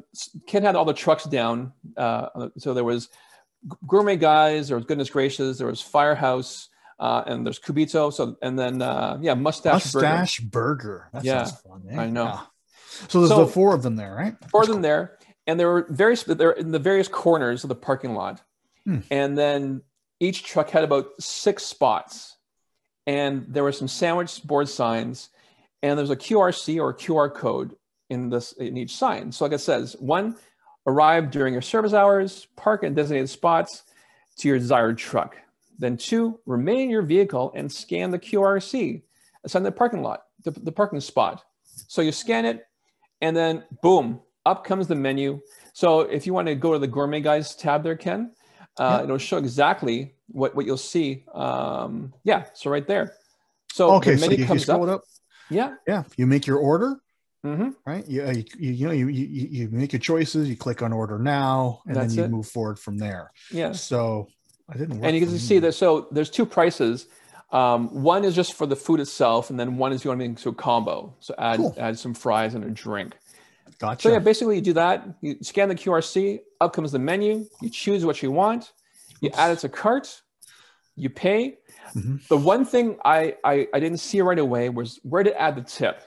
Ken 0.46 0.62
had 0.62 0.76
all 0.76 0.84
the 0.84 0.92
trucks 0.94 1.24
down. 1.24 1.72
Uh, 1.96 2.48
so 2.58 2.74
there 2.74 2.84
was 2.84 3.08
Gourmet 3.86 4.16
Guys, 4.16 4.68
there 4.68 4.76
was 4.76 4.84
Goodness 4.86 5.10
Gracious, 5.10 5.58
there 5.58 5.66
was 5.66 5.80
Firehouse, 5.80 6.68
uh, 6.98 7.22
and 7.26 7.44
there's 7.46 7.58
Kubito. 7.60 8.12
So 8.12 8.36
and 8.42 8.58
then 8.58 8.82
uh, 8.82 9.18
yeah, 9.20 9.34
Mustache, 9.34 9.92
Burger. 9.92 10.06
Mustache 10.08 10.40
burger. 10.40 11.08
That 11.12 11.24
Yeah, 11.24 11.44
sounds 11.44 11.60
fun. 11.60 11.82
eh? 11.90 12.00
I 12.00 12.10
know. 12.10 12.24
Yeah. 12.24 12.40
So 13.08 13.20
there's 13.20 13.30
So- 13.30 13.44
the 13.44 13.50
four 13.52 13.74
of 13.74 13.82
them 13.82 13.96
there, 13.96 14.14
right? 14.14 14.34
four 14.50 14.60
That's 14.62 14.68
of 14.68 14.74
them 14.76 14.82
there, 14.82 15.18
and 15.46 15.58
there 15.60 15.68
were 15.68 15.86
various. 15.90 16.22
They're 16.24 16.52
in 16.52 16.70
the 16.72 16.78
various 16.78 17.08
corners 17.08 17.64
of 17.64 17.68
the 17.68 17.74
parking 17.74 18.14
lot, 18.14 18.42
Hmm. 18.84 19.00
and 19.10 19.36
then 19.36 19.82
each 20.20 20.44
truck 20.44 20.70
had 20.70 20.82
about 20.84 21.08
six 21.20 21.64
spots, 21.64 22.36
and 23.06 23.44
there 23.48 23.62
were 23.62 23.72
some 23.72 23.88
sandwich 23.88 24.42
board 24.44 24.68
signs, 24.68 25.28
and 25.82 25.98
there's 25.98 26.10
a 26.10 26.16
QRC 26.16 26.80
or 26.80 26.94
QR 26.94 27.28
code 27.32 27.76
in 28.08 28.30
this 28.30 28.52
in 28.52 28.76
each 28.78 28.96
sign. 28.96 29.32
So 29.32 29.44
like 29.44 29.52
it 29.52 29.58
says, 29.58 29.94
one, 29.98 30.36
arrive 30.86 31.30
during 31.30 31.52
your 31.52 31.60
service 31.62 31.92
hours, 31.92 32.46
park 32.56 32.82
in 32.84 32.94
designated 32.94 33.28
spots 33.28 33.82
to 34.38 34.48
your 34.48 34.58
desired 34.58 34.96
truck. 34.96 35.36
Then 35.78 35.96
two, 35.96 36.40
remain 36.46 36.80
in 36.82 36.90
your 36.90 37.02
vehicle 37.02 37.52
and 37.54 37.70
scan 37.70 38.10
the 38.10 38.18
QRC. 38.18 39.02
It's 39.44 39.54
on 39.54 39.62
the 39.62 39.72
parking 39.72 40.02
lot, 40.02 40.22
the, 40.44 40.50
the 40.50 40.72
parking 40.72 41.00
spot. 41.00 41.42
So 41.64 42.02
you 42.02 42.12
scan 42.12 42.44
it, 42.46 42.66
and 43.20 43.36
then 43.36 43.64
boom, 43.82 44.20
up 44.44 44.64
comes 44.64 44.88
the 44.88 44.94
menu. 44.94 45.40
So 45.72 46.00
if 46.00 46.26
you 46.26 46.32
want 46.32 46.48
to 46.48 46.54
go 46.54 46.72
to 46.72 46.78
the 46.78 46.86
Gourmet 46.86 47.20
Guys 47.20 47.54
tab 47.54 47.82
there, 47.82 47.96
Ken, 47.96 48.32
uh, 48.78 48.98
Yeah. 48.98 49.04
it'll 49.04 49.18
show 49.18 49.36
exactly 49.36 50.14
what, 50.28 50.54
what 50.54 50.64
you'll 50.66 50.76
see. 50.78 51.24
Um, 51.34 52.14
yeah, 52.24 52.46
so 52.54 52.70
right 52.70 52.86
there. 52.86 53.12
So 53.72 53.92
okay. 53.96 54.12
the 54.12 54.18
So 54.18 54.20
menu 54.22 54.36
you, 54.38 54.42
you 54.44 54.48
comes 54.48 54.62
scroll 54.62 54.84
up. 54.84 54.88
it 54.88 54.92
up. 54.94 55.02
Yeah. 55.50 55.74
Yeah. 55.86 56.04
You 56.16 56.26
make 56.26 56.46
your 56.46 56.58
order, 56.58 56.96
hmm 57.44 57.68
right? 57.86 58.06
You, 58.08 58.24
uh, 58.24 58.30
you, 58.32 58.44
you, 58.58 58.72
you 58.72 58.86
know, 58.86 58.92
you, 58.92 59.08
you, 59.08 59.26
you 59.50 59.68
make 59.70 59.92
your 59.92 60.00
choices, 60.00 60.48
you 60.48 60.56
click 60.56 60.82
on 60.82 60.92
order 60.92 61.18
now, 61.18 61.82
and 61.86 61.94
That's 61.94 62.14
then 62.14 62.18
you 62.18 62.24
it. 62.24 62.30
move 62.30 62.46
forward 62.48 62.78
from 62.78 62.96
there. 62.98 63.30
Yeah. 63.50 63.72
So 63.72 64.28
I 64.68 64.76
didn't. 64.76 65.04
and 65.04 65.14
you 65.16 65.24
can 65.26 65.38
see 65.38 65.58
that 65.60 65.72
so 65.72 66.08
there's 66.10 66.30
two 66.30 66.46
prices 66.46 67.06
um, 67.52 68.02
one 68.02 68.24
is 68.24 68.34
just 68.34 68.54
for 68.54 68.66
the 68.66 68.74
food 68.74 68.98
itself 68.98 69.50
and 69.50 69.58
then 69.60 69.76
one 69.76 69.92
is 69.92 70.04
you 70.04 70.10
want 70.10 70.20
to 70.20 70.28
make 70.28 70.44
a 70.46 70.52
combo 70.52 71.14
so 71.20 71.34
add 71.38 71.58
Cool. 71.58 71.74
add 71.78 71.98
some 71.98 72.14
fries 72.14 72.54
and 72.54 72.64
a 72.64 72.70
drink 72.70 73.16
Gotcha. 73.78 74.02
so 74.02 74.12
yeah 74.12 74.18
basically 74.18 74.56
you 74.56 74.62
do 74.62 74.72
that 74.72 75.06
you 75.20 75.36
scan 75.42 75.68
the 75.68 75.74
qrc 75.76 76.40
up 76.60 76.72
comes 76.72 76.90
the 76.92 76.98
menu 76.98 77.46
you 77.60 77.70
choose 77.70 78.04
what 78.04 78.22
you 78.22 78.30
want 78.32 78.72
you 79.20 79.28
Oops. 79.28 79.38
add 79.38 79.52
it 79.52 79.58
to 79.60 79.68
cart 79.68 80.22
you 80.96 81.10
pay 81.10 81.58
Mhm. 81.94 82.26
the 82.28 82.36
one 82.36 82.64
thing 82.64 82.96
I, 83.04 83.36
I 83.44 83.68
i 83.72 83.78
didn't 83.80 83.98
see 84.00 84.20
right 84.20 84.38
away 84.38 84.68
was 84.68 84.98
where 85.04 85.22
to 85.22 85.40
add 85.40 85.54
the 85.54 85.62
tip 85.62 86.02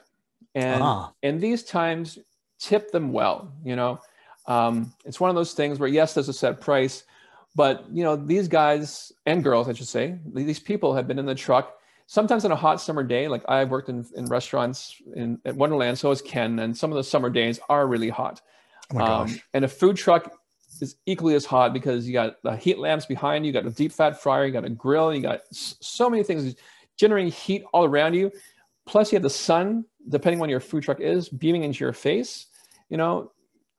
and 0.55 0.83
Ah. 0.83 1.13
in 1.23 1.39
these 1.39 1.63
times 1.63 2.19
tip 2.59 2.91
them 2.91 3.13
well 3.13 3.53
you 3.63 3.75
know 3.77 3.99
um, 4.47 4.91
it's 5.05 5.19
one 5.19 5.29
of 5.29 5.35
those 5.35 5.53
things 5.53 5.79
where 5.79 5.87
yes 5.89 6.13
there's 6.15 6.27
a 6.27 6.33
set 6.33 6.59
price 6.59 7.03
but 7.59 7.83
you 7.91 8.05
know, 8.05 8.15
these 8.15 8.47
guys 8.47 9.11
and 9.25 9.43
girls, 9.43 9.67
I 9.67 9.73
should 9.73 9.89
say, 9.89 10.17
these 10.33 10.61
people 10.61 10.95
have 10.95 11.09
been 11.09 11.19
in 11.19 11.25
the 11.25 11.35
truck 11.35 11.75
sometimes 12.07 12.45
on 12.45 12.53
a 12.53 12.55
hot 12.55 12.79
summer 12.79 13.03
day. 13.03 13.27
Like 13.27 13.43
I've 13.49 13.69
worked 13.69 13.89
in, 13.89 14.05
in 14.15 14.27
restaurants 14.27 14.95
in 15.13 15.41
at 15.43 15.57
Wonderland, 15.57 15.99
so 15.99 16.07
has 16.07 16.21
Ken, 16.21 16.59
and 16.59 16.77
some 16.77 16.89
of 16.89 16.95
the 16.95 17.03
summer 17.03 17.29
days 17.29 17.59
are 17.67 17.85
really 17.85 18.07
hot. 18.07 18.39
Oh 18.91 18.95
my 18.95 19.05
gosh. 19.05 19.33
Um, 19.33 19.41
and 19.53 19.65
a 19.65 19.67
food 19.67 19.97
truck 19.97 20.31
is 20.79 20.95
equally 21.05 21.35
as 21.35 21.43
hot 21.43 21.73
because 21.73 22.07
you 22.07 22.13
got 22.13 22.41
the 22.43 22.55
heat 22.55 22.79
lamps 22.79 23.05
behind 23.05 23.45
you, 23.45 23.49
you 23.49 23.53
got 23.53 23.65
a 23.65 23.75
deep 23.75 23.91
fat 23.91 24.21
fryer, 24.21 24.45
you 24.45 24.53
got 24.53 24.63
a 24.63 24.69
grill, 24.69 25.13
you 25.13 25.21
got 25.21 25.41
s- 25.51 25.75
so 25.81 26.09
many 26.09 26.23
things 26.23 26.55
generating 26.95 27.29
heat 27.29 27.65
all 27.73 27.83
around 27.83 28.13
you. 28.13 28.31
Plus, 28.85 29.11
you 29.11 29.17
have 29.17 29.23
the 29.23 29.29
sun, 29.29 29.83
depending 30.07 30.41
on 30.41 30.47
your 30.47 30.61
food 30.61 30.83
truck 30.83 31.01
is, 31.01 31.27
beaming 31.27 31.65
into 31.65 31.83
your 31.83 31.91
face. 31.91 32.47
You 32.87 32.95
know, 32.95 33.33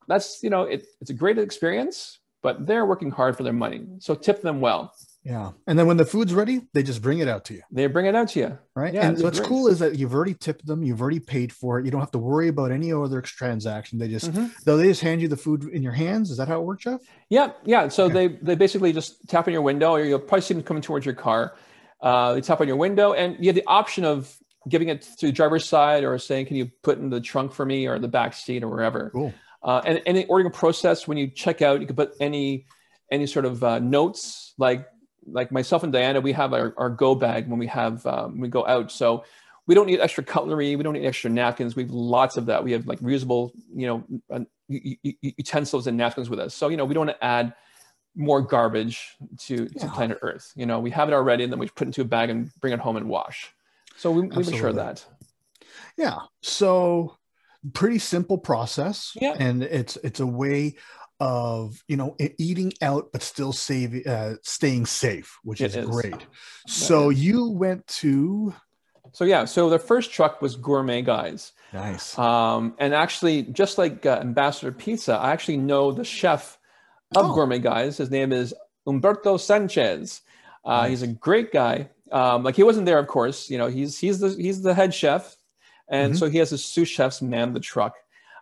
that's 0.07 0.43
you 0.43 0.51
know, 0.51 0.65
it, 0.65 0.85
it's 1.01 1.09
a 1.09 1.15
great 1.15 1.39
experience, 1.39 2.19
but 2.41 2.65
they're 2.67 2.85
working 2.85 3.11
hard 3.11 3.37
for 3.37 3.43
their 3.43 3.53
money. 3.53 3.85
So 3.99 4.15
tip 4.15 4.41
them 4.41 4.61
well. 4.61 4.93
yeah. 5.23 5.51
And 5.67 5.77
then 5.77 5.85
when 5.85 5.97
the 5.97 6.05
food's 6.05 6.33
ready, 6.33 6.61
they 6.73 6.81
just 6.83 7.01
bring 7.01 7.19
it 7.19 7.27
out 7.27 7.45
to 7.45 7.53
you. 7.53 7.61
They 7.71 7.85
bring 7.87 8.07
it 8.07 8.15
out 8.15 8.29
to 8.29 8.39
you. 8.39 8.57
Right. 8.75 8.93
Yeah, 8.93 9.09
and 9.09 9.21
what's 9.21 9.37
great. 9.39 9.47
cool 9.49 9.67
is 9.67 9.77
that 9.79 9.95
you've 9.99 10.13
already 10.15 10.33
tipped 10.33 10.65
them, 10.65 10.83
you've 10.83 11.01
already 11.01 11.19
paid 11.19 11.53
for 11.53 11.77
it. 11.79 11.85
You 11.85 11.91
don't 11.91 11.99
have 11.99 12.11
to 12.11 12.17
worry 12.17 12.47
about 12.47 12.71
any 12.71 12.91
other 12.91 13.21
transaction. 13.21 13.99
They 13.99 14.07
just 14.07 14.31
Mhm. 14.31 14.49
though 14.65 14.77
they 14.77 14.85
just 14.85 15.01
hand 15.01 15.21
you 15.21 15.27
the 15.27 15.37
food 15.37 15.65
in 15.65 15.83
your 15.83 15.91
hands. 15.93 16.31
Is 16.31 16.37
that 16.37 16.47
how 16.47 16.59
it 16.59 16.65
works, 16.65 16.83
Jeff? 16.85 17.01
Yeah, 17.29 17.51
yeah. 17.63 17.87
So 17.89 18.05
Okay. 18.05 18.13
they 18.13 18.27
they 18.41 18.55
basically 18.55 18.91
just 18.93 19.27
tap 19.29 19.45
on 19.47 19.53
your 19.53 19.61
window, 19.61 19.91
or 19.91 20.03
you'll 20.03 20.17
probably 20.19 20.41
see 20.41 20.55
them 20.55 20.63
coming 20.63 20.81
towards 20.81 21.05
your 21.05 21.15
car. 21.15 21.53
Uh, 22.01 22.33
they 22.33 22.41
tap 22.41 22.59
on 22.59 22.67
your 22.67 22.77
window, 22.77 23.13
and 23.13 23.37
you 23.39 23.45
have 23.47 23.55
the 23.55 23.67
option 23.67 24.03
of 24.05 24.35
giving 24.67 24.89
it 24.89 25.03
to 25.19 25.27
the 25.27 25.31
driver's 25.31 25.65
side, 25.65 26.03
or 26.03 26.17
saying, 26.17 26.47
"Can 26.47 26.55
you 26.55 26.71
put 26.81 26.97
in 26.97 27.11
the 27.11 27.21
trunk 27.21 27.51
for 27.53 27.63
me, 27.65 27.85
or 27.87 27.99
the 27.99 28.07
back 28.07 28.33
seat, 28.33 28.63
or 28.63 28.69
wherever." 28.69 29.11
Cool. 29.11 29.33
Uh, 29.63 29.81
and 29.85 30.01
any 30.05 30.25
ordering 30.25 30.51
process, 30.51 31.07
when 31.07 31.17
you 31.17 31.27
check 31.27 31.61
out, 31.61 31.81
you 31.81 31.87
can 31.87 31.95
put 31.95 32.13
any 32.19 32.65
any 33.11 33.27
sort 33.27 33.45
of 33.45 33.63
uh, 33.63 33.79
notes, 33.79 34.53
like 34.57 34.87
like 35.27 35.51
myself 35.51 35.83
and 35.83 35.93
Diana, 35.93 36.19
we 36.19 36.31
have 36.31 36.53
our, 36.53 36.73
our 36.77 36.89
go 36.89 37.13
bag 37.13 37.47
when 37.47 37.59
we 37.59 37.67
have 37.67 38.05
um, 38.07 38.33
when 38.33 38.41
we 38.41 38.47
go 38.47 38.65
out. 38.65 38.91
So 38.91 39.23
we 39.67 39.75
don't 39.75 39.85
need 39.85 39.99
extra 39.99 40.23
cutlery, 40.23 40.75
we 40.75 40.83
don't 40.83 40.93
need 40.93 41.05
extra 41.05 41.29
napkins. 41.29 41.75
We 41.75 41.83
have 41.83 41.91
lots 41.91 42.37
of 42.37 42.47
that. 42.47 42.63
We 42.63 42.71
have 42.71 42.87
like 42.87 42.99
reusable, 42.99 43.51
you 43.75 43.87
know, 43.87 44.03
uh, 44.33 44.39
utensils 44.67 45.87
and 45.87 45.97
napkins 45.97 46.29
with 46.29 46.39
us. 46.39 46.55
So 46.55 46.69
you 46.69 46.77
know, 46.77 46.85
we 46.85 46.93
don't 46.93 47.05
want 47.07 47.19
to 47.19 47.23
add 47.23 47.53
more 48.15 48.41
garbage 48.41 49.15
to, 49.39 49.67
to 49.67 49.73
Yeah. 49.75 49.91
planet 49.93 50.19
Earth. 50.21 50.51
You 50.55 50.65
know, 50.65 50.79
we 50.79 50.91
have 50.91 51.07
it 51.07 51.13
already, 51.13 51.43
and 51.43 51.51
then 51.53 51.59
we 51.59 51.67
put 51.67 51.83
it 51.83 51.89
into 51.89 52.01
a 52.01 52.05
bag 52.05 52.29
and 52.29 52.51
bring 52.59 52.73
it 52.73 52.79
home 52.79 52.97
and 52.97 53.07
wash. 53.07 53.53
So 53.97 54.11
we, 54.11 54.21
we 54.23 54.43
make 54.43 54.55
sure 54.55 54.73
that. 54.73 55.05
Yeah. 55.97 56.19
So 56.41 57.17
pretty 57.73 57.99
simple 57.99 58.37
process. 58.37 59.11
Yeah. 59.19 59.35
And 59.37 59.63
it's 59.63 59.97
it's 60.03 60.19
a 60.19 60.27
way 60.27 60.75
of 61.19 61.83
you 61.87 61.97
know 61.97 62.15
eating 62.39 62.73
out 62.81 63.09
but 63.11 63.21
still 63.21 63.53
saving 63.53 64.07
uh, 64.07 64.35
staying 64.43 64.85
safe, 64.87 65.37
which 65.43 65.61
is 65.61 65.75
is. 65.75 65.87
great. 65.87 66.25
So 66.67 67.09
you 67.09 67.49
went 67.49 67.85
to 68.01 68.53
So 69.13 69.25
yeah, 69.25 69.45
so 69.45 69.69
the 69.69 69.79
first 69.79 70.11
truck 70.11 70.41
was 70.41 70.55
Gourmet 70.55 71.01
Guys. 71.03 71.51
nice. 71.73 72.17
Um, 72.17 72.73
and 72.79 72.93
actually, 72.93 73.43
just 73.43 73.77
like 73.77 74.05
uh, 74.05 74.17
Ambassador 74.21 74.71
Pizza, 74.71 75.13
I 75.15 75.31
actually 75.31 75.57
know 75.57 75.91
the 75.91 76.03
chef 76.03 76.57
of 77.15 77.25
Oh. 77.25 77.33
Gourmet 77.35 77.59
Guys. 77.59 77.97
His 77.97 78.09
name 78.09 78.31
is 78.31 78.53
Umberto 78.87 79.37
Sanchez. 79.37 80.21
Uh, 80.65 80.87
He's 80.87 81.01
a 81.01 81.07
great 81.07 81.51
guy. 81.51 81.89
Um, 82.11 82.43
like 82.43 82.55
he 82.55 82.63
wasn't 82.63 82.85
there, 82.85 82.99
of 82.99 83.07
course. 83.07 83.49
You 83.49 83.57
know, 83.57 83.67
he's 83.67 83.97
he's 83.99 84.19
the 84.19 84.29
he's 84.29 84.61
the 84.63 84.73
head 84.73 84.93
chef, 84.93 85.37
and 85.91 86.13
Mhm. 86.13 86.17
so 86.19 86.29
he 86.29 86.37
has 86.39 86.49
his 86.49 86.63
sous 86.65 86.87
chefs 86.89 87.21
man 87.21 87.53
the 87.53 87.59
truck. 87.59 87.93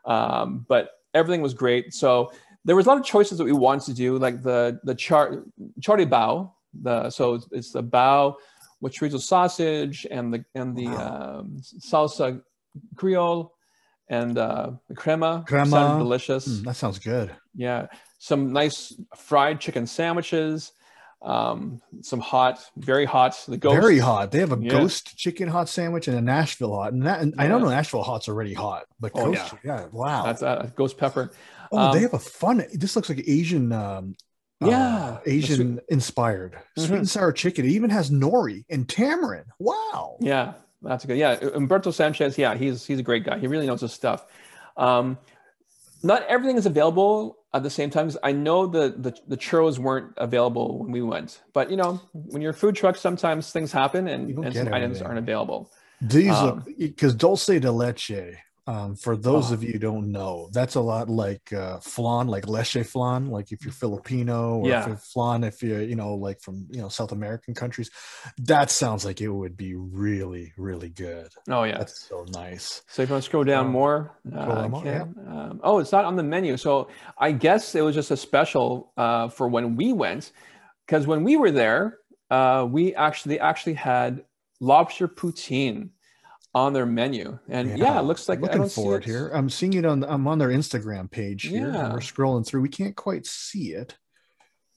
Um, 0.05 0.65
but 0.69 0.91
everything 1.13 1.41
was 1.41 1.53
great. 1.53 1.93
So 1.93 2.31
there 2.65 2.75
was 2.75 2.85
a 2.85 2.89
lot 2.89 2.97
of 2.99 3.05
choices 3.05 3.37
that 3.37 3.43
we 3.43 3.51
wanted 3.51 3.85
to 3.87 3.93
do, 3.93 4.17
like 4.17 4.41
the 4.41 4.79
the 4.83 4.95
char 4.95 5.43
chari 5.81 6.07
bao. 6.07 6.51
The 6.81 7.09
so 7.09 7.33
it's, 7.35 7.47
it's 7.51 7.71
the 7.71 7.83
bao 7.83 8.35
with 8.81 8.93
chorizo 8.93 9.19
sausage 9.19 10.07
and 10.09 10.33
the 10.33 10.45
and 10.55 10.75
the 10.77 10.87
Wow. 10.87 11.39
um, 11.39 11.57
salsa 11.89 12.41
creole 12.95 13.53
and 14.09 14.37
uh, 14.37 14.71
the 14.87 14.95
crema. 14.95 15.43
Crema. 15.47 15.97
Delicious. 15.99 16.47
Mm, 16.47 16.63
that 16.65 16.75
sounds 16.75 16.99
good. 16.99 17.35
Yeah, 17.55 17.87
some 18.19 18.53
nice 18.53 18.93
fried 19.15 19.59
chicken 19.59 19.85
sandwiches. 19.87 20.71
Um, 21.21 21.81
some 22.01 22.19
hot, 22.21 22.59
very 22.77 23.03
hot. 23.05 23.37
The 23.47 23.57
ghost. 23.57 23.81
Very 23.81 23.99
hot. 23.99 24.31
They 24.31 24.39
have 24.39 24.53
a 24.53 24.57
Yeah. 24.61 24.69
ghost 24.71 25.17
chicken 25.17 25.49
hot 25.49 25.67
sandwich 25.67 26.07
and 26.07 26.17
a 26.17 26.21
Nashville 26.21 26.73
hot. 26.73 26.93
And, 26.93 27.05
that, 27.05 27.19
and 27.21 27.33
I 27.37 27.47
don't 27.47 27.61
know 27.61 27.69
Nashville 27.69 28.03
hot's 28.03 28.29
already 28.29 28.53
hot, 28.53 28.85
but 29.01 29.11
Oh, 29.15 29.25
ghost, 29.33 29.53
yeah. 29.63 29.87
wow. 29.91 30.23
That's 30.23 30.41
uh, 30.41 30.69
ghost 30.75 30.97
pepper. 30.97 31.31
oh, 31.73 31.91
they 31.91 31.97
um, 31.97 32.03
have 32.03 32.13
a 32.13 32.19
fun. 32.19 32.65
This 32.73 32.95
looks 32.95 33.09
like 33.09 33.21
Asian. 33.27 33.71
Um, 33.73 34.15
Yeah, 34.61 34.77
uh, 34.77 35.19
Asian 35.25 35.79
inspired 35.89 36.57
sweet 36.77 36.89
Mhm. 36.91 36.97
and 36.97 37.09
sour 37.09 37.31
chicken. 37.31 37.63
It 37.65 37.71
even 37.71 37.89
has 37.91 38.09
nori 38.11 38.65
and 38.69 38.87
tamarind. 38.89 39.45
Wow. 39.57 40.17
Yeah, 40.19 40.53
that's 40.81 41.05
good. 41.05 41.17
Yeah, 41.17 41.35
Umberto 41.53 41.91
Sanchez. 41.91 42.37
Yeah, 42.37 42.55
he's 42.55 42.85
he's 42.85 42.99
a 42.99 43.03
great 43.03 43.23
guy. 43.23 43.39
He 43.39 43.47
really 43.47 43.67
knows 43.67 43.79
his 43.81 43.93
stuff. 43.93 44.25
Um, 44.75 45.17
not 46.03 46.23
everything 46.27 46.57
is 46.57 46.65
available 46.65 47.37
at 47.53 47.63
the 47.63 47.69
same 47.69 47.89
time. 47.89 48.11
I 48.23 48.31
know 48.31 48.67
the, 48.67 48.95
the 48.97 49.17
the 49.27 49.37
churros 49.37 49.79
weren't 49.79 50.13
available 50.17 50.79
when 50.79 50.91
we 50.91 51.01
went, 51.01 51.41
but 51.53 51.69
you 51.69 51.77
know, 51.77 52.01
when 52.13 52.41
you're 52.41 52.51
a 52.51 52.53
food 52.53 52.75
truck, 52.75 52.95
sometimes 52.95 53.51
things 53.51 53.71
happen 53.71 54.07
and, 54.07 54.37
and 54.45 54.55
some 54.55 54.73
items 54.73 55.01
aren't 55.01 55.19
available. 55.19 55.71
These 56.01 56.29
Um, 56.29 56.63
because 56.77 57.13
dulce 57.13 57.47
de 57.47 57.71
leche. 57.71 58.37
Um, 58.69 58.95
for 58.95 59.15
those 59.17 59.49
Oh. 59.49 59.53
of 59.55 59.63
you 59.63 59.73
who 59.73 59.79
don't 59.79 60.11
know, 60.19 60.33
that's 60.57 60.75
a 60.75 60.81
lot 60.91 61.09
like 61.09 61.51
uh, 61.63 61.79
flan, 61.79 62.27
like 62.35 62.45
leche 62.47 62.85
flan. 62.93 63.21
Like 63.37 63.51
if 63.51 63.59
you're 63.63 63.73
Filipino, 63.85 64.39
or 64.63 64.69
Yeah. 64.69 64.93
if 64.93 64.99
flan, 65.13 65.43
if 65.43 65.63
you're 65.63 65.81
you 65.91 65.95
know 65.95 66.13
like 66.27 66.39
from 66.45 66.67
you 66.69 66.81
know 66.81 66.89
South 66.89 67.11
American 67.11 67.53
countries, 67.61 67.89
that 68.51 68.69
sounds 68.69 69.03
like 69.05 69.19
it 69.21 69.29
would 69.41 69.57
be 69.57 69.73
really 69.75 70.53
really 70.57 70.89
good. 70.89 71.29
Oh 71.49 71.63
yeah. 71.63 71.79
That's 71.79 71.97
so 72.07 72.25
nice. 72.43 72.83
So 72.87 73.01
if 73.01 73.09
you 73.09 73.13
want 73.13 73.23
to 73.23 73.29
scroll 73.29 73.43
down 73.43 73.65
Um, 73.67 73.71
more, 73.71 73.97
uh, 74.31 74.67
more, 74.67 74.83
Ken, 74.83 75.15
um, 75.27 75.59
oh, 75.63 75.79
it's 75.79 75.91
not 75.91 76.05
on 76.05 76.15
the 76.15 76.23
menu. 76.23 76.57
So 76.57 76.89
I 77.17 77.31
guess 77.31 77.73
it 77.75 77.81
was 77.81 77.95
just 77.95 78.11
a 78.11 78.17
special 78.17 78.93
uh, 78.97 79.29
for 79.29 79.47
when 79.47 79.75
we 79.75 79.93
went, 79.93 80.31
because 80.85 81.07
when 81.07 81.23
we 81.23 81.37
were 81.37 81.51
there, 81.51 81.97
uh, 82.29 82.67
we 82.69 82.93
actually 82.95 83.39
actually 83.39 83.73
had 83.75 84.23
lobster 84.59 85.07
poutine 85.07 85.89
on 86.55 86.73
their 86.73 86.85
menu, 86.85 87.37
and 87.47 87.77
yeah, 87.77 87.99
it 87.99 88.03
looks 88.03 88.27
like 88.27 88.39
I 88.39 88.41
looking 88.43 88.57
don't 88.61 88.69
see 88.69 88.81
forward 88.81 89.03
it. 89.03 89.05
here. 89.05 89.29
I'm 89.33 89.49
seeing 89.49 89.73
it 89.73 89.85
on. 89.85 90.03
I'm 90.03 90.27
on 90.27 90.39
their 90.39 90.49
Instagram 90.49 91.09
page 91.11 91.43
here. 91.43 91.71
Yeah. 91.71 91.93
we're 91.93 91.99
scrolling 91.99 92.45
through. 92.45 92.61
We 92.61 92.69
can't 92.69 92.95
quite 92.95 93.25
see 93.27 93.73
it, 93.73 93.97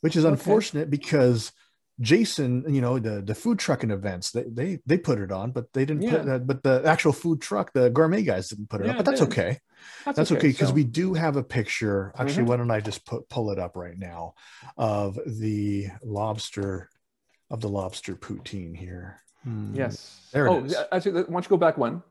which 0.03 0.15
is 0.17 0.25
Okay. 0.25 0.33
unfortunate 0.33 0.91
because 0.91 1.53
Jason, 2.01 2.65
you 2.69 2.81
know, 2.83 2.99
the 2.99 3.23
the 3.23 3.35
food 3.35 3.59
trucking 3.59 3.91
events, 3.91 4.33
they 4.33 4.45
they 4.45 4.81
they 4.85 4.99
put 4.99 5.19
it 5.19 5.33
on, 5.33 5.51
but 5.53 5.73
they 5.73 5.85
didn't 5.85 6.03
put 6.03 6.13
Yeah. 6.21 6.25
that. 6.25 6.47
But 6.47 6.63
the 6.63 6.83
actual 6.85 7.13
food 7.13 7.41
truck, 7.41 7.73
the 7.73 7.89
gourmet 7.91 8.23
guys 8.23 8.49
didn't 8.49 8.69
put 8.69 8.81
it 8.83 8.87
Yeah, 8.87 8.93
up. 8.93 8.97
But 8.99 9.07
that's 9.07 9.23
okay. 9.23 9.59
That's 10.05 10.31
okay 10.33 10.49
because 10.49 10.69
so- 10.69 10.75
we 10.75 10.85
do 10.85 11.15
have 11.15 11.37
a 11.37 11.43
picture. 11.43 12.13
Actually, 12.19 12.45
Mhm. 12.45 12.49
why 12.49 12.57
don't 12.59 12.71
I 12.71 12.81
just 12.81 13.07
put 13.07 13.29
pull 13.29 13.51
it 13.51 13.59
up 13.59 13.77
right 13.77 13.99
now 13.99 14.35
of 14.77 15.19
the 15.27 15.89
lobster 16.03 16.91
of 17.51 17.61
the 17.61 17.69
lobster 17.69 18.15
poutine 18.15 18.77
here. 18.77 19.21
Hmm. 19.45 19.75
yes. 19.75 20.21
There 20.33 20.47
it 20.47 20.51
oh, 20.51 20.65
is. 20.65 20.73
yeah, 20.73 20.85
actually, 20.93 21.13
why 21.13 21.23
don't 21.23 21.45
you 21.45 21.49
go 21.49 21.57
back 21.57 21.79
one? 21.79 22.03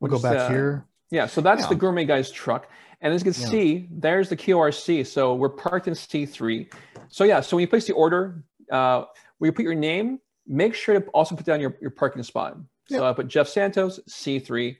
We'll 0.00 0.10
go 0.10 0.18
back 0.18 0.36
uh, 0.36 0.48
here. 0.48 0.84
Yeah, 1.10 1.26
so 1.26 1.40
that's 1.40 1.66
the 1.66 1.74
gourmet 1.74 2.04
guy's 2.04 2.30
truck. 2.30 2.70
And 3.00 3.12
as 3.12 3.24
you 3.24 3.32
can 3.32 3.40
Yeah. 3.42 3.48
see, 3.48 3.88
there's 3.90 4.28
the 4.28 4.36
QRC. 4.36 5.06
So 5.06 5.34
we're 5.34 5.48
parked 5.48 5.88
in 5.88 5.94
C3. 5.94 6.72
So 7.08 7.24
yeah, 7.24 7.40
so 7.40 7.56
when 7.56 7.62
you 7.62 7.68
place 7.68 7.86
the 7.86 7.94
order, 7.94 8.44
uh, 8.70 9.04
where 9.38 9.48
you 9.48 9.52
put 9.52 9.64
your 9.64 9.74
name, 9.74 10.20
make 10.46 10.74
sure 10.74 10.98
to 10.98 11.06
also 11.08 11.34
put 11.34 11.46
down 11.46 11.60
your, 11.60 11.76
your 11.80 11.90
parking 11.90 12.22
spot. 12.22 12.56
So 12.88 13.02
Yeah. 13.02 13.10
I 13.10 13.12
put 13.12 13.28
Jeff 13.28 13.48
Santos, 13.48 14.00
C3. 14.08 14.76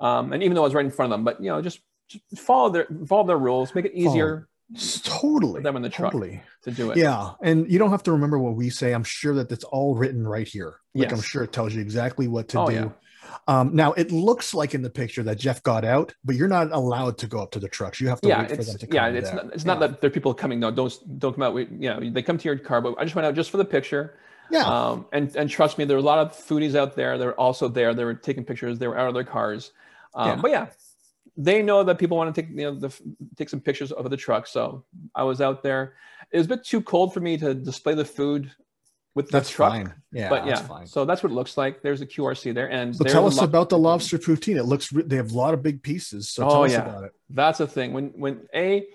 Um, 0.00 0.32
and 0.32 0.42
even 0.42 0.54
though 0.54 0.62
I 0.62 0.64
was 0.64 0.74
right 0.74 0.84
in 0.84 0.90
front 0.90 1.12
of 1.12 1.18
them, 1.18 1.24
but 1.24 1.42
you 1.42 1.50
know, 1.50 1.60
just, 1.60 1.80
just 2.08 2.42
follow 2.42 2.70
their 2.70 2.86
follow 3.06 3.26
their 3.26 3.38
rules, 3.38 3.74
make 3.74 3.84
it 3.84 3.92
easier 3.94 4.48
Totally. 5.02 5.62
them 5.62 5.76
in 5.76 5.82
the 5.82 5.88
truck 5.88 6.12
Totally. 6.12 6.42
to 6.62 6.70
do 6.70 6.90
it. 6.90 6.96
Yeah, 6.98 7.32
and 7.42 7.70
you 7.70 7.78
don't 7.78 7.90
have 7.90 8.02
to 8.04 8.12
remember 8.12 8.38
what 8.38 8.54
we 8.54 8.70
say. 8.70 8.92
I'm 8.92 9.04
sure 9.04 9.34
that 9.34 9.50
it's 9.50 9.64
all 9.64 9.94
written 9.94 10.26
right 10.26 10.46
here. 10.46 10.76
Like 10.94 11.12
I'm 11.12 11.20
sure 11.22 11.42
it 11.44 11.52
tells 11.52 11.74
you 11.74 11.80
exactly 11.80 12.28
what 12.28 12.48
to 12.48 12.60
Oh, 12.60 12.66
do. 12.68 12.74
yeah. 12.74 12.88
Um, 13.46 13.74
now 13.74 13.92
it 13.92 14.10
looks 14.10 14.52
like 14.52 14.74
in 14.74 14.82
the 14.82 14.90
picture 14.90 15.22
that 15.22 15.38
Jeff 15.38 15.62
got 15.62 15.84
out, 15.84 16.14
but 16.24 16.34
you're 16.34 16.48
not 16.48 16.70
allowed 16.72 17.18
to 17.18 17.26
go 17.26 17.40
up 17.40 17.50
to 17.52 17.58
the 17.60 17.68
trucks. 17.68 18.00
You 18.00 18.08
have 18.08 18.20
to 18.22 18.28
yeah, 18.28 18.40
wait 18.42 18.50
for 18.56 18.64
them 18.64 18.76
to 18.78 18.86
come. 18.86 18.94
yeah, 18.94 19.06
it's 19.08 19.32
not, 19.32 19.44
it's 19.54 19.64
not 19.64 19.80
that 19.80 20.00
there 20.00 20.08
are 20.08 20.10
people 20.12 20.34
coming. 20.34 20.60
No, 20.60 20.70
don't 20.70 21.18
don't 21.18 21.32
come 21.34 21.42
out. 21.42 21.54
We, 21.54 21.62
you 21.64 21.88
know, 21.90 22.00
they 22.10 22.22
come 22.22 22.36
to 22.38 22.44
your 22.48 22.58
car, 22.58 22.80
but 22.80 22.94
I 22.98 23.04
just 23.04 23.14
went 23.14 23.26
out 23.26 23.34
just 23.34 23.50
for 23.50 23.56
the 23.58 23.64
picture. 23.64 24.14
Yeah, 24.50 24.64
Um, 24.64 25.06
and 25.12 25.34
and 25.36 25.48
trust 25.50 25.76
me, 25.78 25.84
there 25.84 25.96
are 25.96 26.00
a 26.00 26.02
lot 26.02 26.18
of 26.18 26.32
foodies 26.32 26.74
out 26.74 26.96
there. 26.96 27.16
They're 27.18 27.38
also 27.38 27.68
there. 27.68 27.92
They 27.94 28.04
were 28.04 28.14
taking 28.14 28.44
pictures. 28.44 28.78
They 28.78 28.88
were 28.88 28.98
out 28.98 29.08
of 29.08 29.14
their 29.14 29.24
cars. 29.24 29.72
Um, 30.14 30.28
Yeah. 30.28 30.36
But 30.42 30.50
yeah, 30.50 30.66
they 31.40 31.62
know 31.62 31.84
that 31.84 31.98
people 31.98 32.16
want 32.16 32.34
to 32.34 32.42
take 32.42 32.50
you 32.50 32.64
know 32.66 32.74
the, 32.74 32.92
take 33.36 33.48
some 33.48 33.60
pictures 33.60 33.92
of 33.92 34.10
the 34.10 34.16
truck. 34.16 34.46
So 34.46 34.84
I 35.14 35.22
was 35.22 35.40
out 35.40 35.62
there. 35.62 35.94
It 36.32 36.36
was 36.38 36.46
a 36.46 36.50
bit 36.50 36.64
too 36.64 36.82
cold 36.82 37.14
for 37.14 37.20
me 37.20 37.38
to 37.38 37.54
display 37.54 37.94
the 37.94 38.04
food 38.04 38.50
with 39.14 39.30
that's 39.30 39.48
the 39.48 39.54
truck. 39.54 39.72
fine. 39.72 39.94
Yeah, 40.12 40.28
but 40.28 40.44
that's 40.44 40.60
yeah, 40.60 40.66
fine. 40.66 40.86
so 40.86 41.04
that's 41.04 41.22
what 41.22 41.30
it 41.32 41.36
looks 41.36 41.56
like. 41.56 41.80
There's 41.82 42.00
a 42.00 42.06
QRC 42.06 42.52
there, 42.54 42.70
and 42.70 42.94
So 42.94 43.04
tell 43.04 43.26
us 43.26 43.38
lo- 43.38 43.44
about 43.44 43.68
the 43.68 43.78
lobster 43.78 44.18
poutine. 44.18 44.56
It 44.56 44.64
looks 44.64 44.92
re- 44.92 45.04
they 45.04 45.16
have 45.16 45.30
a 45.32 45.36
lot 45.36 45.54
of 45.54 45.62
big 45.62 45.82
pieces. 45.82 46.28
So 46.28 46.44
Oh, 46.48 46.64
us 46.64 46.72
yeah. 46.72 46.82
about 46.84 47.04
it. 47.04 47.12
That's 47.30 47.58
the 47.58 47.66
thing. 47.68 47.92
When 47.92 48.08
when 48.18 48.48
a 48.54 48.86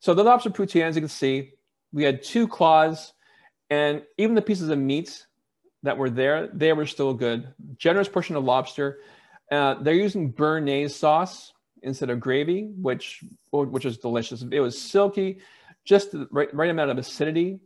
so 0.00 0.12
the 0.12 0.24
lobster 0.24 0.50
poutine, 0.50 0.82
as 0.82 0.96
you 0.96 1.02
can 1.02 1.08
see, 1.08 1.52
we 1.92 2.02
had 2.02 2.22
two 2.22 2.48
claws. 2.48 3.12
and 3.70 4.02
even 4.18 4.34
the 4.34 4.42
pieces 4.42 4.68
of 4.68 4.78
meat 4.78 5.24
that 5.84 5.96
were 5.96 6.10
there, 6.10 6.48
they 6.48 6.72
were 6.72 6.86
still 6.86 7.14
good. 7.14 7.54
Generous 7.76 8.08
portion 8.08 8.34
of 8.36 8.44
lobster. 8.44 8.98
Uh, 9.50 9.74
they're 9.82 9.94
using 9.94 10.32
béarnaise 10.32 10.90
sauce 10.92 11.51
instead 11.82 12.10
of 12.10 12.20
gravy, 12.20 12.70
which 12.80 13.24
which 13.50 13.84
is 13.84 13.98
delicious. 13.98 14.42
It 14.50 14.60
was 14.60 14.80
silky, 14.80 15.40
just 15.84 16.12
the 16.12 16.28
right, 16.30 16.52
right 16.54 16.70
amount 16.70 16.90
of 16.90 16.98
acidity 16.98 17.60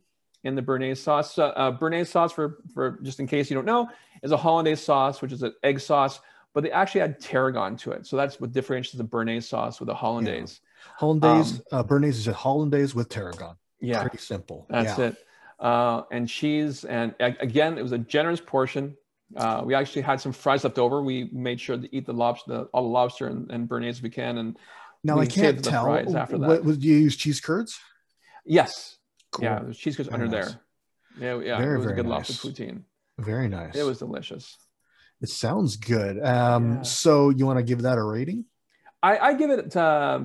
in 0.44 0.54
the 0.54 0.62
béarnaise 0.62 0.99
sauce. 0.99 1.38
Uh, 1.38 1.52
béarnaise 1.80 2.08
sauce, 2.08 2.32
for 2.32 2.58
for 2.75 2.99
just 3.02 3.20
in 3.20 3.26
case 3.26 3.50
you 3.50 3.54
don't 3.54 3.66
know, 3.66 3.88
is 4.23 4.32
a 4.32 4.37
hollandaise 4.37 4.80
sauce, 4.80 5.20
which 5.20 5.32
is 5.32 5.42
an 5.42 5.54
egg 5.62 5.80
sauce, 5.80 6.20
but 6.54 6.62
they 6.62 6.70
actually 6.70 7.02
add 7.02 7.20
tarragon 7.20 7.76
to 7.78 7.92
it. 7.92 8.06
So 8.06 8.16
that's 8.16 8.40
what 8.40 8.52
differentiates 8.52 8.96
the 8.96 9.04
béarnaise 9.04 9.44
sauce 9.44 9.80
with 9.80 9.88
the 9.88 9.94
hollandaise. 9.94 10.61
Yeah. 10.62 10.92
Hollandaise, 10.99 11.62
um, 11.73 11.80
uh, 11.80 11.82
béarnaise 11.85 12.11
is 12.11 12.28
a 12.28 12.32
hollandaise 12.32 12.94
with 12.94 13.08
tarragon. 13.08 13.56
Yeah, 13.80 14.02
pretty 14.02 14.18
simple. 14.18 14.66
That's 14.70 14.99
yeah. 14.99 15.06
it. 15.06 15.16
Uh, 15.58 16.02
and 16.11 16.28
cheese, 16.28 16.85
and 16.85 17.14
again, 17.18 17.78
it 17.78 17.82
was 17.82 17.92
a 17.92 17.99
generous 17.99 18.40
portion. 18.40 18.96
Uh, 19.35 19.62
we 19.64 19.75
actually 19.75 20.02
had 20.02 20.21
some 20.21 20.33
fries 20.33 20.62
left 20.62 20.78
over. 20.78 21.02
We 21.02 21.28
made 21.33 21.61
sure 21.61 21.76
to 21.76 21.97
eat 21.97 22.06
the 22.06 22.12
lobster, 22.12 22.52
the, 22.52 22.61
all 22.73 22.83
the 22.83 22.88
lobster 22.88 23.26
and, 23.26 23.50
and 23.50 23.68
if 23.85 24.02
we 24.02 24.11
can. 24.11 24.38
And 24.38 24.56
now 25.02 25.18
I 25.18 25.26
can't 25.26 25.64
tell. 25.64 25.88
after 25.90 26.38
that. 26.38 26.47
What, 26.47 26.64
would 26.64 26.85
you 26.85 26.97
use 26.97 27.16
cheese 27.16 27.40
curds? 27.40 27.78
Yes. 28.45 28.99
Cool. 29.33 29.45
Yeah, 29.45 29.61
there's 29.61 29.78
cheese 29.78 29.97
curds 29.97 30.09
under 30.09 30.28
nice. 30.28 30.54
there. 31.18 31.40
Yeah, 31.40 31.45
yeah. 31.45 31.59
Very, 31.59 31.75
it 31.75 31.78
was 31.78 31.87
a 31.87 31.92
good 31.95 32.06
nice. 32.06 32.28
lobster 32.30 32.49
poutine. 32.49 32.83
Very 33.18 33.49
nice. 33.49 33.75
It 33.75 33.83
was 33.83 33.99
delicious. 33.99 34.56
It 35.21 35.30
sounds 35.30 35.76
good. 35.76 36.23
Um, 36.23 36.76
yeah. 36.76 36.83
So 36.83 37.30
you 37.30 37.47
want 37.47 37.59
to 37.59 37.64
give 37.64 37.83
that 37.83 37.99
a 37.99 38.02
rating? 38.02 38.45
I, 39.02 39.18
I 39.18 39.35
give 39.35 39.50
it. 39.50 39.76
Uh, 39.76 40.21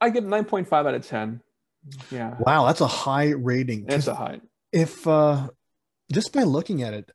I 0.00 0.10
give 0.10 0.24
nine 0.24 0.44
point 0.44 0.68
five 0.68 0.86
out 0.86 0.94
of 0.94 1.06
ten. 1.06 1.40
Yeah. 2.10 2.34
Wow, 2.38 2.66
that's 2.66 2.80
a 2.80 2.86
high 2.86 3.30
rating. 3.30 3.86
It's 3.88 4.06
a 4.06 4.14
high. 4.14 4.40
If 4.72 5.06
uh, 5.06 5.48
just 6.12 6.32
by 6.32 6.42
looking 6.42 6.82
at 6.82 6.92
it, 6.92 7.10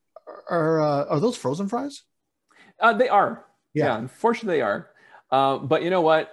are 0.54 0.82
uh, 0.82 1.06
are 1.06 1.20
those 1.20 1.38
frozen 1.38 1.68
fries? 1.68 2.04
Uh, 2.80 2.94
they 2.94 3.10
are. 3.10 3.46
Yeah. 3.74 3.86
yeah 3.86 3.98
unfortunately, 3.98 4.58
they 4.58 4.62
are. 4.62 4.90
Uh, 5.32 5.58
but 5.58 5.84
you 5.84 5.90
know 5.90 6.02
what? 6.02 6.30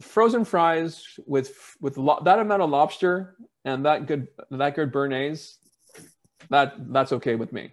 Frozen 0.00 0.44
fries 0.44 1.02
with 1.26 1.76
with 1.80 1.96
lo- 1.96 2.20
that 2.24 2.38
amount 2.38 2.62
of 2.62 2.70
lobster 2.70 3.36
and 3.64 3.84
that 3.86 4.06
good 4.06 4.28
that 4.50 4.76
good 4.76 4.92
béarnaise, 4.92 5.54
that 6.50 6.74
that's 6.92 7.12
okay 7.12 7.34
with 7.34 7.52
me. 7.52 7.72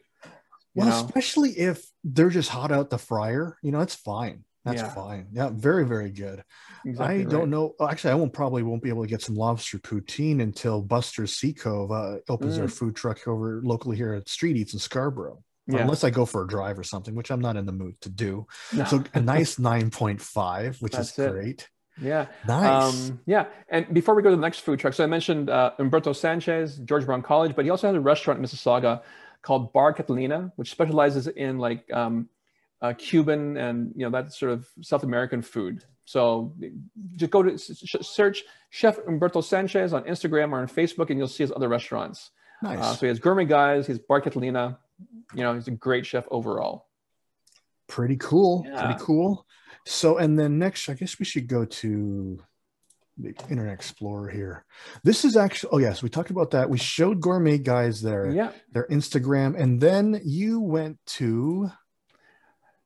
Well, 0.74 0.88
know? 0.88 1.06
especially 1.06 1.52
if 1.52 1.86
they're 2.04 2.30
just 2.30 2.50
hot 2.50 2.72
out 2.72 2.90
the 2.90 2.98
fryer, 2.98 3.58
you 3.62 3.72
know, 3.72 3.82
it's 3.82 3.96
fine. 3.96 4.44
That's 4.66 4.82
yeah. 4.82 4.90
fine. 4.90 5.28
Yeah, 5.32 5.52
very, 5.54 5.86
very 5.86 6.10
good. 6.10 6.44
Exactly 6.86 7.22
I 7.22 7.24
don't 7.24 7.52
know. 7.52 7.76
Actually, 7.80 8.12
I 8.12 8.16
won't 8.16 8.34
probably 8.34 8.64
won't 8.64 8.82
be 8.82 8.90
able 8.90 9.04
to 9.04 9.08
get 9.08 9.22
some 9.22 9.36
lobster 9.36 9.78
poutine 9.78 10.42
until 10.42 10.82
Buster's 10.82 11.36
Sea 11.36 11.54
Cove 11.54 11.92
uh, 11.92 12.18
opens 12.28 12.56
mm. 12.56 12.58
their 12.58 12.68
food 12.68 12.96
truck 12.96 13.28
over 13.28 13.62
locally 13.64 13.96
here 13.96 14.14
at 14.14 14.28
Street 14.28 14.58
Eats 14.58 14.74
in 14.74 14.80
Scarborough. 14.80 15.44
Yeah. 15.68 15.80
Unless 15.80 16.04
I 16.04 16.12
go 16.12 16.26
for 16.26 16.44
a 16.44 16.48
drive 16.48 16.78
or 16.78 16.84
something, 16.84 17.16
which 17.16 17.32
I'm 17.32 17.42
not 17.42 17.58
in 17.58 17.66
the 17.66 17.72
mood 17.72 18.00
to 18.02 18.10
do. 18.10 18.46
No. 18.72 18.86
So 18.86 19.04
a 19.14 19.20
nice 19.22 19.56
9.5, 19.56 20.82
which 20.82 20.94
That's 20.94 21.18
is 21.18 21.32
great. 21.32 21.70
Yeah. 22.00 22.28
Nice. 22.48 22.94
Um, 22.94 23.20
yeah. 23.26 23.46
And 23.70 23.92
before 23.94 24.16
we 24.16 24.22
go 24.22 24.30
to 24.30 24.36
the 24.36 24.42
next 24.42 24.60
food 24.60 24.80
truck, 24.80 24.94
so 24.94 25.04
I 25.04 25.08
mentioned 25.08 25.50
uh, 25.50 25.72
Umberto 25.80 26.14
Sanchez, 26.14 26.78
George 26.80 27.06
Brown 27.06 27.22
College, 27.22 27.56
but 27.56 27.66
he 27.66 27.72
also 27.72 27.88
has 27.88 27.96
a 27.96 28.02
restaurant 28.02 28.40
in 28.40 28.46
Mississauga 28.46 29.02
called 29.42 29.74
Bar 29.74 29.94
Catalina, 29.94 30.52
which 30.56 30.72
specializes 30.72 31.28
in 31.28 31.58
like 31.58 31.92
um, 31.94 32.28
uh, 32.82 32.94
Cuban 32.98 33.58
and 33.58 33.94
you 33.96 34.06
know 34.06 34.12
that 34.12 34.34
sort 34.34 34.52
of 34.52 34.68
South 34.82 35.04
American 35.04 35.42
food. 35.42 35.84
So 36.06 36.54
just 37.16 37.32
go 37.32 37.42
to 37.42 37.58
search 37.58 38.44
Chef 38.70 39.00
Umberto 39.08 39.42
Sanchez 39.42 39.94
on 39.94 40.04
Instagram 40.04 40.52
or 40.52 40.60
on 40.60 40.68
Facebook, 40.68 41.10
and 41.10 41.18
you'll 41.18 41.28
see 41.28 41.44
his 41.44 41.52
other 41.56 41.68
restaurants. 41.68 42.32
Nice. 42.62 42.80
Uh, 42.80 42.94
so 42.94 43.00
he 43.02 43.08
has 43.08 43.20
Gourmet 43.20 43.46
Guys, 43.46 43.88
he's 43.88 44.00
Bar 44.00 44.22
Catalina. 44.22 44.78
You 45.34 45.44
know, 45.44 45.54
he's 45.54 45.68
a 45.68 45.72
great 45.72 46.06
chef 46.06 46.26
overall. 46.32 46.88
Pretty 47.88 48.18
cool. 48.18 48.66
Yeah. 48.68 48.86
Pretty 48.86 49.04
cool. 49.04 49.46
So, 49.86 50.18
and 50.18 50.38
then 50.40 50.58
next, 50.58 50.90
I 50.90 50.94
guess 50.94 51.20
we 51.20 51.26
should 51.26 51.48
go 51.48 51.66
to 51.66 52.40
the 53.18 53.34
Internet 53.50 53.74
Explorer 53.74 54.30
here. 54.30 54.66
This 55.04 55.24
is 55.24 55.38
actually, 55.38 55.70
oh, 55.74 55.78
yes, 55.78 56.02
we 56.02 56.10
talked 56.10 56.32
about 56.32 56.52
that. 56.52 56.70
We 56.70 56.78
showed 56.78 57.22
Gourmet 57.22 57.58
Guys 57.58 58.02
there, 58.02 58.32
yeah. 58.32 58.52
their 58.72 58.88
Instagram, 58.88 59.60
and 59.60 59.80
then 59.80 60.20
you 60.24 60.60
went 60.60 60.98
to. 61.08 61.70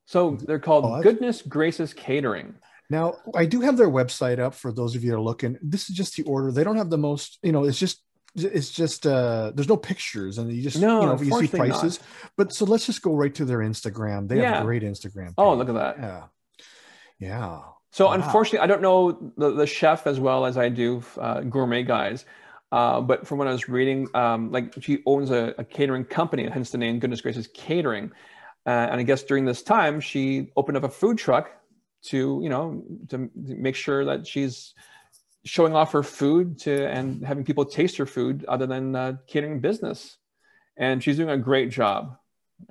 So 0.05 0.37
they're 0.41 0.59
called 0.59 0.85
oh, 0.85 1.01
Goodness 1.01 1.41
Graces 1.41 1.93
Catering. 1.93 2.55
Now, 2.89 3.15
I 3.35 3.45
do 3.45 3.61
have 3.61 3.77
their 3.77 3.89
website 3.89 4.39
up 4.39 4.55
for 4.55 4.71
those 4.71 4.95
of 4.95 5.03
you 5.03 5.11
that 5.11 5.17
are 5.17 5.21
looking. 5.21 5.57
This 5.61 5.89
is 5.89 5.95
just 5.95 6.15
the 6.15 6.23
order. 6.23 6.51
They 6.51 6.63
don't 6.63 6.77
have 6.77 6.89
the 6.89 6.97
most, 6.97 7.37
you 7.43 7.51
know, 7.51 7.63
it's 7.63 7.79
just 7.79 8.03
it's 8.35 8.69
just 8.69 9.07
uh 9.07 9.51
there's 9.55 9.67
no 9.67 9.77
pictures 9.77 10.37
and 10.37 10.51
you 10.51 10.61
just 10.61 10.79
no, 10.79 11.01
you 11.01 11.05
know 11.07 11.21
you 11.21 11.47
see 11.47 11.57
prices 11.57 11.99
not. 11.99 12.31
but 12.37 12.53
so 12.53 12.65
let's 12.65 12.85
just 12.85 13.01
go 13.01 13.13
right 13.13 13.33
to 13.33 13.45
their 13.45 13.59
instagram 13.59 14.27
they 14.27 14.37
yeah. 14.37 14.53
have 14.53 14.61
a 14.61 14.65
great 14.65 14.83
instagram 14.83 15.27
page. 15.27 15.33
oh 15.37 15.53
look 15.55 15.69
at 15.69 15.75
that 15.75 15.97
yeah 15.99 16.23
yeah 17.19 17.59
so 17.91 18.05
wow. 18.05 18.13
unfortunately 18.13 18.59
i 18.59 18.67
don't 18.67 18.81
know 18.81 19.33
the, 19.37 19.51
the 19.51 19.65
chef 19.65 20.05
as 20.05 20.19
well 20.19 20.45
as 20.45 20.57
i 20.57 20.69
do 20.69 21.03
uh, 21.17 21.41
gourmet 21.41 21.83
guys 21.83 22.25
uh, 22.71 23.01
but 23.01 23.25
from 23.25 23.39
what 23.39 23.47
i 23.47 23.51
was 23.51 23.67
reading 23.67 24.07
um, 24.13 24.51
like 24.51 24.73
she 24.79 25.01
owns 25.07 25.31
a, 25.31 25.55
a, 25.57 25.63
catering 25.63 26.05
company 26.05 26.47
hence 26.47 26.69
the 26.69 26.77
name 26.77 26.99
goodness 26.99 27.21
graces 27.21 27.47
catering 27.53 28.11
uh, 28.67 28.69
and 28.69 28.99
i 28.99 29.03
guess 29.03 29.23
during 29.23 29.43
this 29.43 29.63
time 29.63 29.99
she 29.99 30.51
opened 30.55 30.77
up 30.77 30.83
a 30.83 30.89
food 30.89 31.17
truck 31.17 31.51
to 32.03 32.39
you 32.43 32.49
know 32.49 32.83
to 33.09 33.29
make 33.35 33.75
sure 33.75 34.05
that 34.05 34.25
she's 34.25 34.73
showing 35.45 35.75
off 35.75 35.93
her 35.93 36.03
food 36.03 36.59
to 36.59 36.87
and 36.87 37.25
having 37.25 37.43
people 37.43 37.65
taste 37.65 37.97
her 37.97 38.05
food 38.05 38.45
other 38.47 38.67
than 38.67 38.95
uh, 38.95 39.13
catering 39.27 39.59
business. 39.59 40.17
And 40.77 41.03
she's 41.03 41.17
doing 41.17 41.29
a 41.29 41.37
great 41.37 41.69
job 41.69 42.17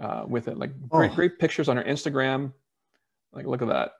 uh, 0.01 0.25
with 0.27 0.49
it. 0.49 0.59
Like 0.59 0.79
great 0.89 1.13
oh. 1.13 1.15
great 1.15 1.39
pictures 1.39 1.69
on 1.69 1.77
her 1.77 1.85
instagram. 1.85 2.53
Like 3.33 3.47
look 3.47 3.63
at 3.63 3.69
that. 3.69 3.93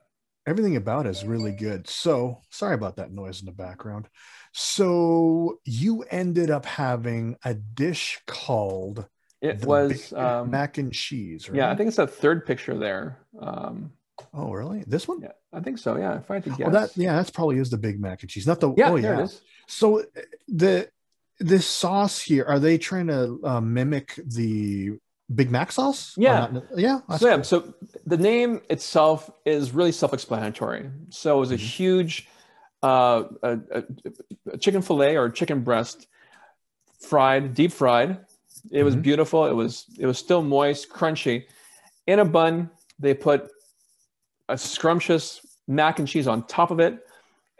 Everything 0.47 0.77
about 0.77 1.05
it 1.05 1.09
is 1.09 1.25
really 1.25 1.51
good. 1.51 1.87
So 1.87 2.41
sorry 2.49 2.73
about 2.73 2.95
that 2.95 3.11
noise 3.11 3.39
in 3.39 3.45
the 3.45 3.51
background. 3.51 4.07
So 4.51 5.59
you 5.65 6.03
ended 6.09 6.49
up 6.49 6.65
having 6.65 7.37
a 7.43 7.53
dish 7.53 8.19
called 8.25 9.05
it 9.41 9.63
was 9.63 10.11
um, 10.13 10.51
mac 10.51 10.77
and 10.77 10.91
cheese 10.91 11.47
right? 11.47 11.59
yeah 11.59 11.71
i 11.71 11.75
think 11.75 11.87
it's 11.87 11.95
the 11.95 12.05
third 12.05 12.45
picture 12.45 12.77
there. 12.77 13.19
Um, 13.39 13.93
Oh, 14.33 14.51
really? 14.51 14.83
This 14.87 15.07
one? 15.07 15.21
Yeah, 15.21 15.31
I 15.53 15.59
think 15.59 15.77
so. 15.77 15.97
Yeah, 15.97 16.17
if 16.17 16.29
I 16.29 16.35
had 16.35 16.43
to 16.45 16.49
guess. 16.51 16.67
Oh, 16.67 16.71
that 16.71 16.97
yeah, 16.97 17.15
that's 17.15 17.29
probably 17.29 17.57
is 17.57 17.69
the 17.69 17.77
Big 17.77 17.99
Mac 17.99 18.21
and 18.21 18.29
cheese, 18.29 18.47
not 18.47 18.59
the. 18.59 18.73
Yeah, 18.75 18.91
oh, 18.91 18.95
yeah. 18.95 19.19
it 19.19 19.23
is. 19.23 19.41
So 19.67 20.03
the 20.47 20.89
this 21.39 21.65
sauce 21.65 22.19
here, 22.19 22.45
are 22.45 22.59
they 22.59 22.77
trying 22.77 23.07
to 23.07 23.39
uh, 23.43 23.61
mimic 23.61 24.19
the 24.25 24.97
Big 25.33 25.51
Mac 25.51 25.71
sauce? 25.71 26.13
Yeah, 26.17 26.49
yeah. 26.75 26.99
So, 27.17 27.27
yeah. 27.27 27.41
So 27.41 27.73
the 28.05 28.17
name 28.17 28.61
itself 28.69 29.29
is 29.45 29.71
really 29.71 29.91
self-explanatory. 29.91 30.89
So 31.09 31.37
it 31.37 31.39
was 31.39 31.51
a 31.51 31.55
mm-hmm. 31.55 31.65
huge 31.65 32.27
uh, 32.83 33.23
a, 33.43 33.83
a 34.51 34.57
chicken 34.57 34.81
fillet 34.81 35.17
or 35.17 35.29
chicken 35.29 35.61
breast, 35.61 36.07
fried, 36.99 37.53
deep 37.53 37.71
fried. 37.71 38.11
It 38.11 38.17
mm-hmm. 38.77 38.85
was 38.85 38.95
beautiful. 38.95 39.45
It 39.45 39.53
was 39.53 39.85
it 39.97 40.05
was 40.05 40.17
still 40.17 40.41
moist, 40.41 40.89
crunchy. 40.89 41.45
In 42.07 42.19
a 42.19 42.25
bun, 42.25 42.69
they 42.97 43.13
put 43.13 43.51
a 44.49 44.57
scrumptious 44.57 45.45
mac 45.67 45.99
and 45.99 46.07
cheese 46.07 46.27
on 46.27 46.45
top 46.47 46.71
of 46.71 46.79
it. 46.79 46.99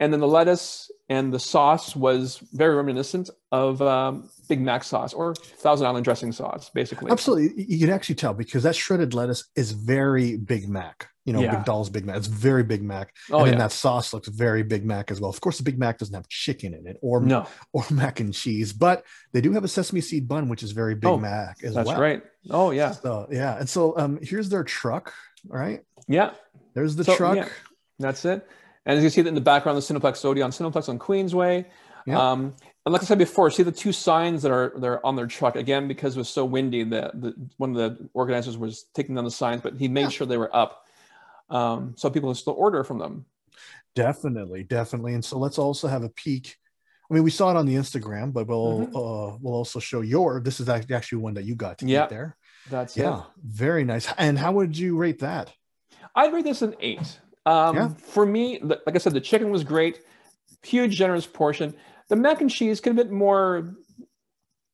And 0.02 0.14
then 0.14 0.20
the 0.22 0.28
lettuce 0.28 0.90
and 1.10 1.34
the 1.34 1.40
sauce 1.40 1.96
was 1.96 2.38
very 2.54 2.76
reminiscent 2.76 3.30
of 3.52 3.82
um, 3.82 4.30
Big 4.48 4.62
Mac 4.62 4.84
sauce 4.84 5.14
or 5.14 5.36
Thousand 5.36 5.88
Island 5.88 6.06
dressing 6.06 6.32
sauce, 6.32 6.70
basically. 6.70 7.12
Absolutely. 7.12 7.66
You 7.68 7.80
can 7.80 7.94
actually 7.94 8.16
tell 8.16 8.34
because 8.34 8.64
that 8.64 8.76
shredded 8.76 9.14
lettuce 9.14 9.46
is 9.56 9.72
very 9.72 10.38
Big 10.38 10.70
Mac. 10.70 11.10
You 11.26 11.34
know, 11.34 11.42
yeah. 11.42 11.52
McDonald's 11.52 11.90
Big 11.90 12.06
Mac. 12.06 12.16
It's 12.16 12.28
very 12.28 12.64
Big 12.64 12.82
Mac. 12.82 13.14
Oh, 13.30 13.40
and 13.40 13.48
then 13.48 13.54
yeah. 13.56 13.66
that 13.66 13.72
sauce 13.72 14.14
looks 14.14 14.30
very 14.30 14.64
Big 14.64 14.86
Mac 14.86 15.12
as 15.12 15.20
well. 15.20 15.30
Of 15.30 15.42
course, 15.42 15.58
the 15.58 15.64
Big 15.64 15.78
Mac 15.78 15.98
doesn't 15.98 16.16
have 16.16 16.28
chicken 16.30 16.74
in 16.74 16.88
it 16.88 16.98
or, 17.02 17.22
no. 17.22 17.46
or 17.74 17.84
mac 17.92 18.20
and 18.20 18.34
cheese, 18.34 18.72
but 18.72 19.04
they 19.34 19.42
do 19.42 19.52
have 19.52 19.64
a 19.64 19.68
sesame 19.68 20.02
seed 20.02 20.28
bun, 20.28 20.48
which 20.48 20.64
is 20.64 20.72
very 20.72 20.96
Big 20.96 21.10
oh, 21.10 21.18
Mac 21.18 21.58
as 21.64 21.74
that's 21.74 21.86
well. 21.86 21.86
That's 21.86 22.00
right. 22.00 22.24
Oh, 22.50 22.72
yeah. 22.72 22.92
So, 22.92 23.28
yeah. 23.30 23.60
And 23.60 23.68
so 23.68 23.98
um, 23.98 24.20
here's 24.22 24.50
their 24.50 24.64
truck, 24.64 25.14
right? 25.46 25.82
Yeah. 26.08 26.32
There's 26.74 26.96
the 26.96 27.04
so, 27.04 27.16
truck. 27.16 27.36
Yeah, 27.36 27.50
that's 28.00 28.26
it. 28.26 28.48
And 28.86 28.98
as 28.98 29.04
you 29.04 29.10
see 29.10 29.22
that 29.22 29.30
in 29.30 29.36
the 29.36 29.42
background, 29.42 29.78
the 29.78 29.82
Cineplex 29.82 30.24
Odeon, 30.26 30.52
Cineplex 30.52 30.90
on 30.90 30.98
Queensway. 30.98 31.66
Yeah. 32.06 32.32
Um, 32.32 32.54
and 32.86 32.94
like 32.94 33.04
I 33.04 33.06
said 33.06 33.18
before, 33.18 33.52
see 33.52 33.64
the 33.64 33.72
two 33.72 33.92
signs 33.92 34.42
that 34.42 34.52
are 34.52 34.74
they're 34.78 35.06
on 35.06 35.16
their 35.16 35.28
truck 35.28 35.56
again 35.56 35.88
because 35.88 36.16
it 36.16 36.20
was 36.20 36.30
so 36.30 36.46
windy. 36.46 36.84
that 36.86 37.20
the 37.20 37.34
one 37.58 37.76
of 37.76 37.76
the 37.76 38.10
organizers 38.14 38.58
was 38.58 38.86
taking 38.96 39.16
down 39.16 39.26
the 39.26 39.32
signs, 39.32 39.62
but 39.62 39.76
he 39.78 39.88
made 39.88 40.04
yeah. 40.04 40.10
sure 40.10 40.28
they 40.28 40.38
were 40.38 40.56
up, 40.56 40.86
um, 41.50 41.94
so 41.98 42.10
people 42.10 42.30
can 42.30 42.36
still 42.36 42.56
order 42.58 42.84
from 42.84 42.98
them. 42.98 43.26
Definitely, 43.96 44.64
definitely. 44.64 45.14
And 45.14 45.24
so 45.24 45.38
let's 45.38 45.60
also 45.60 45.88
have 45.88 46.04
a 46.04 46.10
peek. 46.10 46.56
I 47.10 47.14
mean, 47.14 47.24
we 47.24 47.32
saw 47.32 47.52
it 47.52 47.58
on 47.58 47.66
the 47.66 47.76
Instagram, 47.76 48.32
but 48.32 48.48
we'll 48.48 48.88
mm-hmm. 48.88 48.96
uh, 48.96 49.38
we'll 49.42 49.54
also 49.54 49.80
show 49.80 50.02
your. 50.02 50.40
This 50.40 50.60
is 50.60 50.70
actually 50.70 51.18
one 51.20 51.34
that 51.36 51.44
you 51.44 51.56
got 51.56 51.80
to 51.80 51.86
get 51.86 52.10
there. 52.10 52.38
That's 52.70 52.96
yeah, 52.96 53.20
it. 53.20 53.26
very 53.44 53.84
nice. 53.84 54.12
And 54.18 54.38
how 54.38 54.54
would 54.54 54.78
you 54.78 54.96
rate 54.96 55.20
that? 55.20 55.52
I'd 56.16 56.34
rate 56.34 56.44
this 56.46 56.62
an 56.62 56.76
eight. 56.80 57.20
Um, 57.46 57.76
yeah. 57.76 57.90
For 57.90 58.26
me, 58.26 58.60
like 58.62 58.96
I 58.96 58.98
said, 58.98 59.14
the 59.14 59.22
chicken 59.22 59.50
was 59.52 59.64
great, 59.64 60.02
huge, 60.64 60.96
generous 60.96 61.26
portion. 61.26 61.74
The 62.10 62.16
mac 62.16 62.42
and 62.42 62.50
cheese 62.50 62.80
could 62.82 62.96
have 62.96 63.08
been 63.08 63.16
more, 63.16 63.76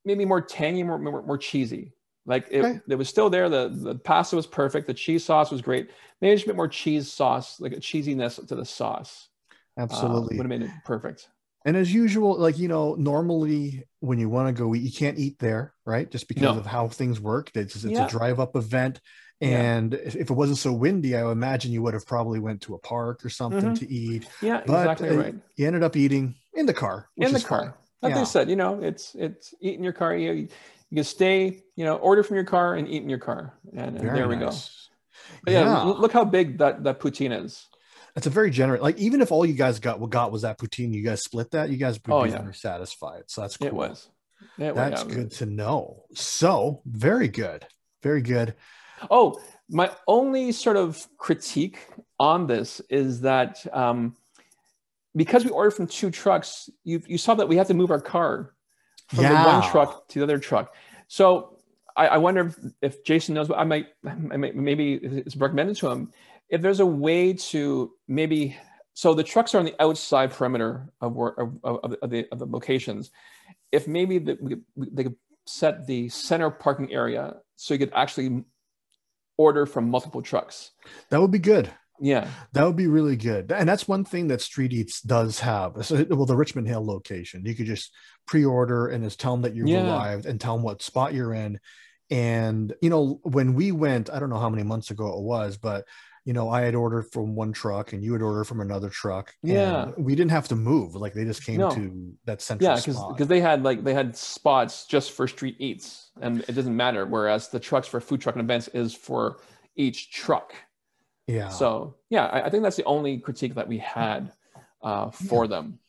maybe 0.03 0.25
more 0.25 0.41
tangy, 0.41 0.83
more 0.83 0.97
more, 0.97 1.21
more 1.23 1.37
cheesy. 1.37 1.93
Like 2.25 2.47
it, 2.49 2.63
Okay. 2.65 2.79
it 2.89 2.95
was 2.95 3.07
still 3.09 3.29
there. 3.29 3.49
The 3.49 3.69
the 3.69 3.95
pasta 3.95 4.35
was 4.35 4.47
perfect. 4.47 4.87
The 4.87 4.93
cheese 4.93 5.23
sauce 5.23 5.51
was 5.51 5.61
great. 5.61 5.89
Maybe 6.21 6.35
just 6.35 6.45
a 6.45 6.49
bit 6.49 6.55
more 6.55 6.67
cheese 6.67 7.11
sauce, 7.11 7.59
like 7.59 7.73
a 7.73 7.77
cheesiness 7.77 8.45
to 8.47 8.55
the 8.55 8.65
sauce. 8.65 9.29
Uh, 9.77 9.81
Absolutely. 9.83 10.37
would 10.37 10.49
have 10.49 10.59
made 10.59 10.63
it 10.67 10.71
perfect. 10.85 11.29
And 11.65 11.75
as 11.75 11.93
usual, 11.93 12.37
like 12.37 12.57
you 12.57 12.67
know, 12.67 12.95
normally 12.95 13.83
when 13.99 14.17
you 14.19 14.29
want 14.29 14.47
to 14.55 14.59
go 14.63 14.73
eat, 14.75 14.81
you 14.83 14.91
can't 14.91 15.17
eat 15.19 15.37
there, 15.39 15.73
right? 15.85 16.09
Just 16.09 16.27
because 16.27 16.43
No. 16.43 16.57
of 16.57 16.65
how 16.65 16.87
things 16.87 17.19
work. 17.19 17.51
It's, 17.55 17.75
it's 17.75 17.85
Yeah. 17.85 18.05
a 18.05 18.09
drive-up 18.09 18.55
event, 18.55 18.99
Yeah. 19.03 19.09
And 19.41 19.93
if 19.93 20.15
if 20.15 20.29
it 20.29 20.33
wasn't 20.33 20.57
so 20.57 20.71
windy, 20.73 21.15
I 21.15 21.29
imagine 21.31 21.71
you 21.71 21.81
would 21.83 21.93
have 21.93 22.05
probably 22.05 22.39
went 22.39 22.61
to 22.61 22.75
a 22.75 22.79
park 22.79 23.25
or 23.25 23.29
something 23.29 23.71
Mhm. 23.71 23.79
to 23.79 23.89
eat. 23.91 24.27
Yeah, 24.41 24.61
But 24.65 24.81
exactly 24.91 25.09
right. 25.17 25.35
you 25.55 25.67
ended 25.67 25.83
up 25.83 25.95
eating 25.95 26.35
in 26.53 26.65
the 26.65 26.73
car, 26.73 27.09
which 27.15 27.27
In 27.27 27.33
the 27.33 27.39
is 27.39 27.45
car. 27.45 27.77
Like 28.01 28.13
Yeah. 28.13 28.19
they 28.19 28.25
said, 28.25 28.49
you 28.49 28.55
know, 28.55 28.79
it's 28.81 29.15
it's 29.15 29.53
eat 29.59 29.75
in 29.77 29.83
your 29.83 29.93
car. 29.93 30.15
You, 30.15 30.31
you 30.33 30.95
can 30.95 31.03
stay, 31.03 31.63
you 31.75 31.83
know, 31.85 31.95
order 31.97 32.23
from 32.23 32.35
your 32.35 32.45
car 32.45 32.75
and 32.75 32.87
eat 32.87 33.01
in 33.03 33.09
your 33.09 33.19
car, 33.19 33.53
and, 33.75 33.97
and 33.97 34.15
there 34.15 34.27
we 34.27 34.35
go. 34.37 34.51
But 35.43 35.53
yeah, 35.53 35.61
Yeah. 35.63 35.81
l- 35.81 35.99
look 35.99 36.11
how 36.11 36.23
big 36.25 36.57
that 36.59 36.83
that 36.83 36.99
poutine 36.99 37.43
is. 37.43 37.67
It's 38.15 38.27
a 38.27 38.29
very 38.29 38.49
generous. 38.49 38.81
Like 38.81 38.97
even 38.97 39.21
if 39.21 39.31
all 39.31 39.45
you 39.45 39.53
guys 39.55 39.79
got 39.79 39.99
what 39.99 40.09
got 40.09 40.31
was 40.31 40.43
that 40.43 40.57
poutine, 40.57 40.93
you 40.93 41.03
guys 41.03 41.21
split 41.23 41.51
that. 41.51 41.69
You 41.69 41.77
guys 41.77 41.99
would 42.05 42.13
Oh, 42.13 42.23
be 42.23 42.29
yeah. 42.29 42.51
satisfied. 42.51 43.23
So 43.27 43.41
that's 43.41 43.57
cool. 43.57 43.67
It 43.67 43.73
was. 43.73 44.09
It 44.57 44.75
That's 44.75 45.03
yeah. 45.03 45.13
good 45.15 45.31
to 45.31 45.45
know. 45.45 46.05
So 46.13 46.81
very 46.85 47.27
good, 47.27 47.65
very 48.03 48.21
good. 48.21 48.55
Oh, 49.09 49.39
my 49.69 49.89
only 50.07 50.51
sort 50.51 50.77
of 50.77 51.07
critique 51.17 51.79
on 52.19 52.47
this 52.47 52.81
is 52.89 53.21
that 53.21 53.65
um, 53.73 54.15
because 55.15 55.43
we 55.43 55.51
ordered 55.51 55.71
from 55.71 55.87
two 55.87 56.11
trucks, 56.11 56.69
you, 56.83 57.01
you 57.07 57.17
saw 57.17 57.35
that 57.35 57.47
we 57.47 57.55
had 57.55 57.67
to 57.67 57.73
move 57.73 57.91
our 57.91 58.01
car 58.01 58.53
from 59.07 59.23
the 59.23 59.33
one 59.33 59.61
truck 59.71 60.07
to 60.09 60.19
the 60.19 60.23
other 60.23 60.39
truck. 60.39 60.73
So 61.07 61.57
I, 61.95 62.07
I 62.07 62.17
wonder 62.17 62.47
if, 62.47 62.57
if 62.81 63.03
Jason 63.03 63.35
knows, 63.35 63.47
but 63.47 63.57
I 63.57 63.63
might, 63.63 63.87
I 64.05 64.37
might 64.37 64.55
maybe 64.55 64.95
it's 64.95 65.35
recommended 65.35 65.77
to 65.77 65.89
him 65.89 66.11
if 66.49 66.61
there's 66.61 66.79
a 66.79 66.85
way 66.85 67.33
to 67.33 67.91
maybe. 68.07 68.57
So 68.93 69.13
the 69.13 69.23
trucks 69.23 69.53
are 69.53 69.59
on 69.59 69.65
the 69.65 69.75
outside 69.81 70.31
perimeter 70.31 70.89
of 71.01 71.15
where 71.15 71.37
of, 71.39 71.59
of, 71.63 71.95
of 72.01 72.09
the 72.09 72.27
of 72.31 72.39
the 72.39 72.45
locations. 72.45 73.11
If 73.71 73.87
maybe 73.87 74.19
the, 74.19 74.37
we, 74.41 74.55
we- 74.75 74.89
they 74.91 75.03
could 75.03 75.17
set 75.45 75.85
the 75.85 76.07
center 76.09 76.49
parking 76.49 76.91
area 76.93 77.35
so 77.55 77.73
you 77.73 77.79
could 77.79 77.91
actually 77.93 78.43
order 79.37 79.65
from 79.65 79.89
multiple 79.89 80.21
trucks. 80.21 80.71
That 81.09 81.21
would 81.21 81.31
be 81.31 81.39
good. 81.39 81.69
Yeah. 81.99 82.27
That 82.53 82.65
would 82.65 82.75
be 82.75 82.87
really 82.87 83.15
good. 83.15 83.51
And 83.51 83.67
that's 83.69 83.87
one 83.87 84.03
thing 84.03 84.27
that 84.27 84.41
Street 84.41 84.73
Eats 84.73 85.01
does 85.01 85.39
have. 85.39 85.85
So, 85.85 85.97
uh, 85.97 86.05
well, 86.09 86.25
the 86.25 86.35
Richmond 86.35 86.67
Hill 86.67 86.85
location, 86.85 87.45
you 87.45 87.55
could 87.55 87.67
just 87.67 87.93
pre-order 88.27 88.87
and 88.87 89.03
just 89.03 89.19
tell 89.19 89.33
them 89.33 89.43
that 89.43 89.55
you've 89.55 89.67
Yeah. 89.67 89.87
arrived 89.87 90.25
and 90.25 90.39
tell 90.39 90.55
them 90.55 90.63
what 90.63 90.81
spot 90.81 91.13
you're 91.13 91.33
in. 91.33 91.59
And 92.11 92.73
you 92.81 92.89
know, 92.89 93.19
when 93.23 93.53
we 93.53 93.71
went, 93.71 94.09
I 94.09 94.19
don't 94.19 94.29
know 94.29 94.39
how 94.39 94.49
many 94.49 94.63
months 94.63 94.91
ago 94.91 95.17
it 95.17 95.23
was, 95.23 95.57
but 95.57 95.85
you 96.25 96.33
know, 96.33 96.49
I 96.49 96.61
had 96.61 96.73
ordered 96.75 97.03
from 97.13 97.35
one 97.35 97.53
truck 97.53 97.93
and 97.93 98.03
you 98.03 98.11
had 98.13 98.21
ordered 98.23 98.45
from 98.45 98.59
another 98.59 98.89
truck. 98.89 99.33
and 99.43 99.51
Yeah. 99.53 99.91
we 99.97 100.15
didn't 100.15 100.31
have 100.31 100.47
to 100.49 100.55
move. 100.55 100.95
Like 100.95 101.13
they 101.13 101.23
just 101.23 101.43
came 101.45 101.57
No. 101.59 101.69
to 101.69 102.13
that 102.25 102.41
central 102.41 102.67
Yeah, 102.71 102.75
because 102.77 102.95
spot. 102.95 103.13
because 103.15 103.27
they 103.27 103.39
had 103.41 103.63
like 103.63 103.83
they 103.83 103.93
had 103.93 104.17
spots 104.17 104.85
just 104.87 105.11
for 105.11 105.27
street 105.27 105.55
eats, 105.59 106.09
and 106.19 106.41
it 106.47 106.53
doesn't 106.53 106.75
matter. 106.75 107.05
Whereas 107.05 107.49
the 107.49 107.59
trucks 107.59 107.87
for 107.87 108.01
food 108.01 108.21
truck 108.21 108.35
and 108.35 108.43
events 108.43 108.67
is 108.69 108.93
for 108.93 109.37
each 109.75 110.11
truck. 110.11 110.53
yeah. 111.27 111.49
So 111.49 111.95
yeah, 112.09 112.25
I, 112.25 112.45
I 112.45 112.49
think 112.49 112.63
that's 112.63 112.75
the 112.77 112.85
only 112.85 113.19
critique 113.19 113.53
that 113.55 113.67
we 113.67 113.77
had 113.77 114.31
uh, 114.81 115.11
for 115.11 115.47
them. 115.47 115.79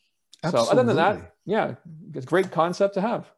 Absolutely. 0.45 0.67
So 0.67 0.73
other 0.73 0.85
than 0.85 0.97
that, 0.97 1.35
yeah, 1.47 1.75
it's 2.15 2.27
a 2.27 2.29
great 2.29 2.51
concept 2.51 2.95
to 2.95 3.01
have. 3.01 3.31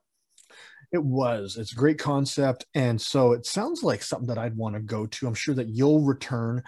It 0.93 1.03
was. 1.03 1.57
It's 1.57 1.73
a 1.73 1.77
great 1.77 1.99
concept. 1.99 2.65
And 2.75 3.01
so 3.01 3.33
it 3.33 3.45
sounds 3.47 3.83
like 3.83 4.03
something 4.03 4.29
that 4.29 4.39
I'd 4.39 4.57
want 4.57 4.75
to 4.75 4.81
go 4.81 5.07
to. 5.07 5.27
I'm 5.27 5.35
sure 5.35 5.55
that 5.55 5.69
you'll 5.69 6.03
return. 6.03 6.63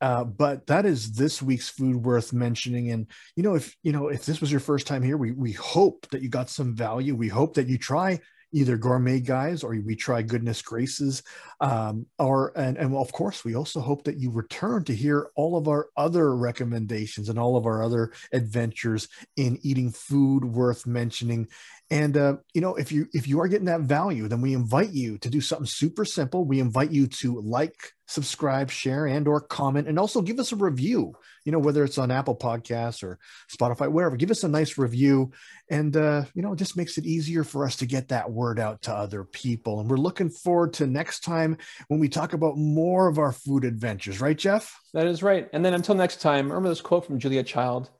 Uh, 0.00 0.24
but 0.24 0.66
that 0.66 0.84
is 0.84 1.12
this 1.12 1.40
week's 1.40 1.68
food 1.68 1.96
worth 1.96 2.32
mentioning. 2.32 2.90
And 2.90 3.06
you 3.36 3.44
know, 3.44 3.54
if 3.54 3.76
you 3.84 3.92
know, 3.92 4.08
if 4.08 4.26
this 4.26 4.40
was 4.40 4.50
your 4.50 4.60
first 4.60 4.88
time 4.88 5.02
here, 5.02 5.16
we 5.16 5.30
we 5.30 5.52
hope 5.52 6.08
that 6.10 6.22
you 6.22 6.28
got 6.28 6.50
some 6.50 6.74
value. 6.74 7.14
We 7.14 7.28
hope 7.28 7.54
that 7.54 7.68
you 7.68 7.78
try 7.78 8.18
either 8.52 8.76
gourmet 8.76 9.20
guys 9.20 9.62
or 9.62 9.70
we 9.84 9.96
try 9.96 10.22
goodness 10.22 10.62
graces 10.62 11.22
um, 11.60 12.06
or 12.18 12.52
and, 12.56 12.76
and 12.76 12.94
of 12.94 13.12
course 13.12 13.44
we 13.44 13.54
also 13.54 13.80
hope 13.80 14.04
that 14.04 14.18
you 14.18 14.30
return 14.30 14.84
to 14.84 14.94
hear 14.94 15.30
all 15.36 15.56
of 15.56 15.68
our 15.68 15.88
other 15.96 16.36
recommendations 16.36 17.28
and 17.28 17.38
all 17.38 17.56
of 17.56 17.66
our 17.66 17.82
other 17.82 18.12
adventures 18.32 19.08
in 19.36 19.58
eating 19.62 19.90
food 19.90 20.44
worth 20.44 20.86
mentioning. 20.86 21.48
And 21.90 22.16
uh, 22.16 22.36
you 22.54 22.60
know 22.60 22.74
if 22.76 22.92
you 22.92 23.06
if 23.12 23.26
you 23.26 23.40
are 23.40 23.48
getting 23.48 23.66
that 23.66 23.82
value 23.82 24.28
then 24.28 24.40
we 24.40 24.54
invite 24.54 24.92
you 24.92 25.18
to 25.18 25.30
do 25.30 25.40
something 25.40 25.66
super 25.66 26.04
simple. 26.04 26.44
We 26.44 26.60
invite 26.60 26.90
you 26.90 27.06
to 27.06 27.40
like 27.40 27.76
subscribe 28.06 28.70
share 28.70 29.06
and 29.06 29.26
or 29.26 29.40
comment 29.40 29.88
and 29.88 29.98
also 29.98 30.20
give 30.20 30.38
us 30.38 30.52
a 30.52 30.56
review 30.56 31.14
you 31.44 31.52
know 31.52 31.58
whether 31.58 31.84
it's 31.84 31.98
on 31.98 32.10
apple 32.10 32.36
podcasts 32.36 33.02
or 33.02 33.18
spotify 33.50 33.90
wherever 33.90 34.16
give 34.16 34.30
us 34.30 34.44
a 34.44 34.48
nice 34.48 34.78
review 34.78 35.30
and 35.70 35.96
uh, 35.96 36.24
you 36.34 36.42
know 36.42 36.52
it 36.52 36.58
just 36.58 36.76
makes 36.76 36.98
it 36.98 37.06
easier 37.06 37.44
for 37.44 37.64
us 37.64 37.76
to 37.76 37.86
get 37.86 38.08
that 38.08 38.30
word 38.30 38.60
out 38.60 38.82
to 38.82 38.92
other 38.92 39.24
people 39.24 39.80
and 39.80 39.90
we're 39.90 39.96
looking 39.96 40.30
forward 40.30 40.72
to 40.72 40.86
next 40.86 41.20
time 41.20 41.56
when 41.88 42.00
we 42.00 42.08
talk 42.08 42.32
about 42.32 42.56
more 42.56 43.08
of 43.08 43.18
our 43.18 43.32
food 43.32 43.64
adventures 43.64 44.20
right 44.20 44.38
jeff 44.38 44.78
That 44.92 45.06
is 45.06 45.22
right. 45.22 45.48
And 45.52 45.64
then 45.64 45.74
until 45.74 45.94
next 45.94 46.20
time, 46.20 46.48
remember 46.48 46.68
this 46.68 46.80
quote 46.80 47.06
from 47.06 47.18
Julia 47.18 47.42
Child: 47.42 47.90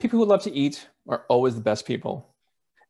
"People 0.00 0.18
who 0.18 0.24
love 0.24 0.42
to 0.42 0.52
eat 0.52 0.88
are 1.08 1.24
always 1.28 1.54
the 1.54 1.60
best 1.60 1.86
people." 1.86 2.34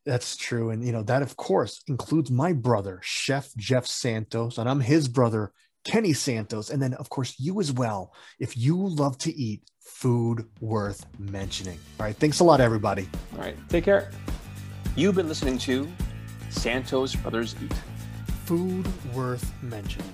That's 0.05 0.37
true. 0.37 0.71
And, 0.71 0.85
you 0.85 0.91
know, 0.91 1.03
that 1.05 1.23
of 1.23 1.37
course 1.37 1.83
includes 1.87 2.31
my 2.31 2.53
brother, 2.53 2.99
Chef 3.03 3.55
Jeff 3.57 3.87
Santos, 3.87 4.59
and 4.59 4.69
I'm 4.69 4.81
his 4.81 5.07
brother, 5.07 5.53
Kenny 5.85 6.12
Santos. 6.12 6.71
And 6.71 6.81
then, 6.81 6.95
of 6.95 7.09
course, 7.11 7.35
you 7.38 7.61
as 7.61 7.73
well, 7.73 8.12
if 8.38 8.57
you 8.57 8.77
love 8.77 9.18
to 9.18 9.35
eat 9.35 9.62
food 9.81 10.47
worth 10.61 11.07
mentioning. 11.18 11.79
All 11.99 12.07
right. 12.07 12.16
Thanks 12.16 12.40
a 12.40 12.45
lot, 12.45 12.61
everybody. 12.61 13.09
All 13.35 13.40
right, 13.40 13.57
take 13.68 13.85
care. 13.85 14.11
You've 14.97 15.14
been 15.14 15.29
listening 15.29 15.59
to 15.59 15.88
Santos 16.51 17.14
Brothers 17.14 17.55
Eat. 17.62 17.73
Food 18.45 18.87
worth 19.14 19.53
mentioning. 19.62 20.12